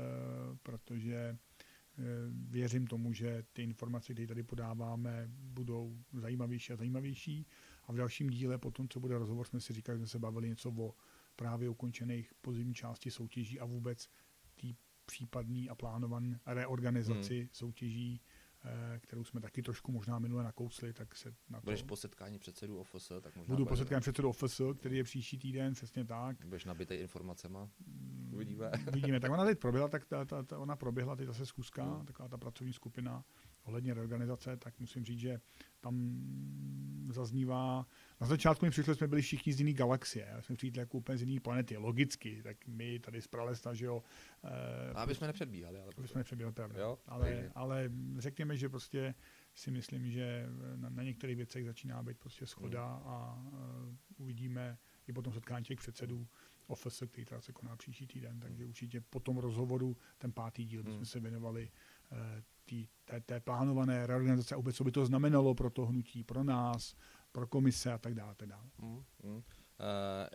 protože 0.64 1.38
Eh, 2.00 2.04
věřím 2.32 2.88
tomu, 2.88 3.14
že 3.14 3.44
ty 3.54 3.64
informace, 3.64 4.14
které 4.14 4.28
tady 4.28 4.44
podáváme, 4.44 5.26
budou 5.30 5.98
zajímavější 6.14 6.74
a 6.74 6.76
zajímavější. 6.76 7.48
A 7.84 7.92
v 7.92 7.96
dalším 7.96 8.30
díle, 8.30 8.58
po 8.58 8.72
tom, 8.72 8.90
co 8.90 9.00
bude 9.00 9.18
rozhovor, 9.18 9.46
jsme 9.46 9.60
si 9.60 9.74
říkali, 9.74 9.98
že 9.98 10.00
jsme 10.00 10.08
se 10.08 10.20
bavili 10.20 10.50
něco 10.50 10.70
o 10.70 10.94
právě 11.36 11.70
ukončených 11.70 12.34
pozivní 12.42 12.74
části 12.74 13.12
soutěží 13.12 13.60
a 13.60 13.66
vůbec 13.66 14.10
té 14.62 14.68
případný 15.06 15.70
a 15.70 15.76
plánované 15.76 16.40
reorganizaci 16.46 17.40
hmm. 17.40 17.50
soutěží 17.52 18.22
Eh, 18.22 18.29
kterou 19.00 19.24
jsme 19.24 19.42
taky 19.42 19.62
trošku 19.62 19.92
možná 19.92 20.20
minule 20.20 20.44
nakousli, 20.44 20.94
tak 20.94 21.16
se 21.16 21.34
na 21.50 21.60
to... 21.60 21.66
Budeš 21.66 21.84
po 21.84 21.96
setkání 21.96 22.40
předsedů 22.40 22.80
OFS, 22.80 23.12
tak 23.22 23.36
možná... 23.36 23.56
Budu 23.56 23.66
po 23.66 23.76
setkání 23.76 24.02
předsedů 24.02 24.30
OFS, 24.30 24.62
který 24.80 24.98
je 24.98 25.04
příští 25.04 25.38
týden, 25.38 25.74
přesně 25.74 26.06
tak. 26.06 26.46
Budeš 26.46 26.66
nabitý 26.66 26.94
informacema, 26.94 27.70
mm, 27.88 28.19
uvidíme. 28.34 28.72
Uvidíme, 28.92 29.20
tak 29.20 29.32
ona 29.32 29.46
teď 29.46 29.60
proběhla, 29.60 29.88
tak 29.88 30.06
ta, 30.06 30.26
ta, 30.26 30.44
ta, 30.44 30.60
ona 30.60 30.76
proběhla 30.76 31.16
teď 31.16 31.28
zase 31.28 31.46
zkuska, 31.46 31.84
hmm. 31.84 32.06
taková 32.06 32.30
ta 32.30 32.38
pracovní 32.38 32.74
skupina 32.74 33.24
ohledně 33.64 33.94
reorganizace, 33.94 34.58
tak 34.58 34.80
musím 34.80 35.06
říct, 35.06 35.20
že 35.20 35.40
tam 35.82 36.20
zaznívá, 37.12 37.86
na 38.22 38.28
začátku 38.28 38.66
mi 38.66 38.72
přišlo, 38.72 38.94
že 38.94 38.98
jsme 38.98 39.08
byli 39.08 39.22
všichni 39.22 39.54
z 39.54 39.60
jiné 39.60 39.74
galaxie, 39.74 40.36
jsme 40.40 40.56
přijeli 40.56 40.80
jako 40.80 40.98
úplně 40.98 41.18
z 41.18 41.22
jiné 41.22 41.40
planety, 41.42 41.78
logicky, 41.78 42.44
tak 42.44 42.68
my 42.68 43.00
tady 43.00 43.22
z 43.22 43.28
Pralesta, 43.28 43.74
že 43.74 43.86
jo. 43.86 44.04
Eh, 44.44 44.94
aby 44.94 45.16
jsme 45.16 45.28
nepředbíhali. 45.28 45.80
Ale 45.80 45.94
aby 45.98 46.08
jsme 46.08 46.20
nepředbíhali, 46.20 46.54
pravda. 46.54 46.82
Jo? 46.82 47.00
Ale, 47.08 47.52
ale 47.56 47.92
řekněme, 48.18 48.58
že 48.58 48.70
prostě 48.70 49.16
si 49.56 49.72
myslím, 49.72 50.12
že 50.12 50.46
na, 50.76 50.90
na 50.90 51.04
některých 51.04 51.36
věcech 51.36 51.66
začíná 51.66 52.04
být 52.04 52.18
prostě 52.18 52.46
schoda 52.46 52.96
hmm. 52.96 53.08
a 53.08 53.44
uh, 53.52 53.96
uvidíme 54.18 54.78
i 55.08 55.14
potom 55.14 55.34
setkání 55.34 55.66
těch 55.66 55.80
předsedů 55.80 56.28
OFS, 56.70 57.04
který 57.08 57.26
teda 57.26 57.42
se 57.42 57.54
koná 57.54 57.76
příští 57.76 58.08
týden, 58.08 58.40
takže 58.40 58.66
určitě 58.66 59.02
po 59.02 59.20
tom 59.20 59.38
rozhovoru 59.38 59.98
ten 60.18 60.32
pátý 60.32 60.66
díl 60.66 60.84
bychom 60.84 60.98
hmm. 60.98 61.06
se 61.06 61.20
věnovali 61.20 61.72
uh, 62.12 62.18
tý, 62.66 62.88
té, 63.06 63.22
té 63.22 63.40
plánované 63.40 64.08
reorganizace 64.08 64.56
a 64.56 64.58
vůbec, 64.58 64.76
co 64.76 64.84
by 64.84 64.92
to 64.92 65.06
znamenalo 65.06 65.56
pro 65.56 65.70
to 65.70 65.86
hnutí, 65.86 66.24
pro 66.24 66.44
nás, 66.44 66.96
pro 67.32 67.48
komise 67.48 67.94
a 67.94 67.98
tak 67.98 68.16
dále. 68.16 68.36
Tak 68.36 68.50
dále. 68.50 68.70
Mm, 68.78 69.04
mm. 69.24 69.36
Uh, 69.36 69.42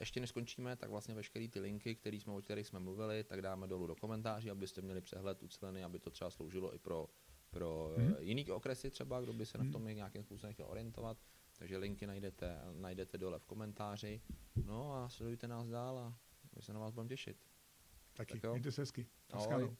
ještě 0.00 0.20
než 0.20 0.30
skončíme, 0.30 0.76
tak 0.76 0.90
vlastně 0.90 1.14
veškeré 1.14 1.48
ty 1.48 1.60
linky, 1.60 1.94
který 1.94 2.20
jsme, 2.20 2.32
o 2.32 2.40
kterých 2.40 2.66
jsme 2.66 2.78
mluvili, 2.78 3.24
tak 3.24 3.42
dáme 3.42 3.66
dolů 3.66 3.86
do 3.86 3.94
komentáří, 3.94 4.50
abyste 4.50 4.82
měli 4.82 5.00
přehled 5.00 5.42
ucelený, 5.42 5.84
aby 5.84 5.98
to 5.98 6.10
třeba 6.10 6.30
sloužilo 6.30 6.74
i 6.74 6.78
pro, 6.78 7.06
pro 7.50 7.94
mm. 7.98 8.14
jiný 8.18 8.50
okresy 8.50 8.90
třeba, 8.90 9.20
kdo 9.20 9.32
by 9.32 9.46
se 9.46 9.58
mm. 9.58 9.66
na 9.66 9.72
tom 9.72 9.84
nějakým 9.84 10.22
způsobem 10.22 10.52
chtěl 10.52 10.66
orientovat. 10.68 11.18
Takže 11.64 11.76
linky 11.76 12.06
najdete, 12.06 12.60
najdete 12.72 13.18
dole 13.18 13.38
v 13.38 13.46
komentáři. 13.46 14.20
No 14.64 14.94
a 14.94 15.08
sledujte 15.08 15.48
nás 15.48 15.68
dál 15.68 15.98
a 15.98 16.14
my 16.56 16.62
se 16.62 16.72
na 16.72 16.80
vás 16.80 16.92
budeme 16.92 17.08
těšit. 17.08 17.36
Taky, 18.12 18.32
tak 18.32 18.42
jo. 18.42 18.52
mějte 18.52 18.72
se 18.72 18.82
hezky. 18.82 19.06
Ahoj. 19.32 19.76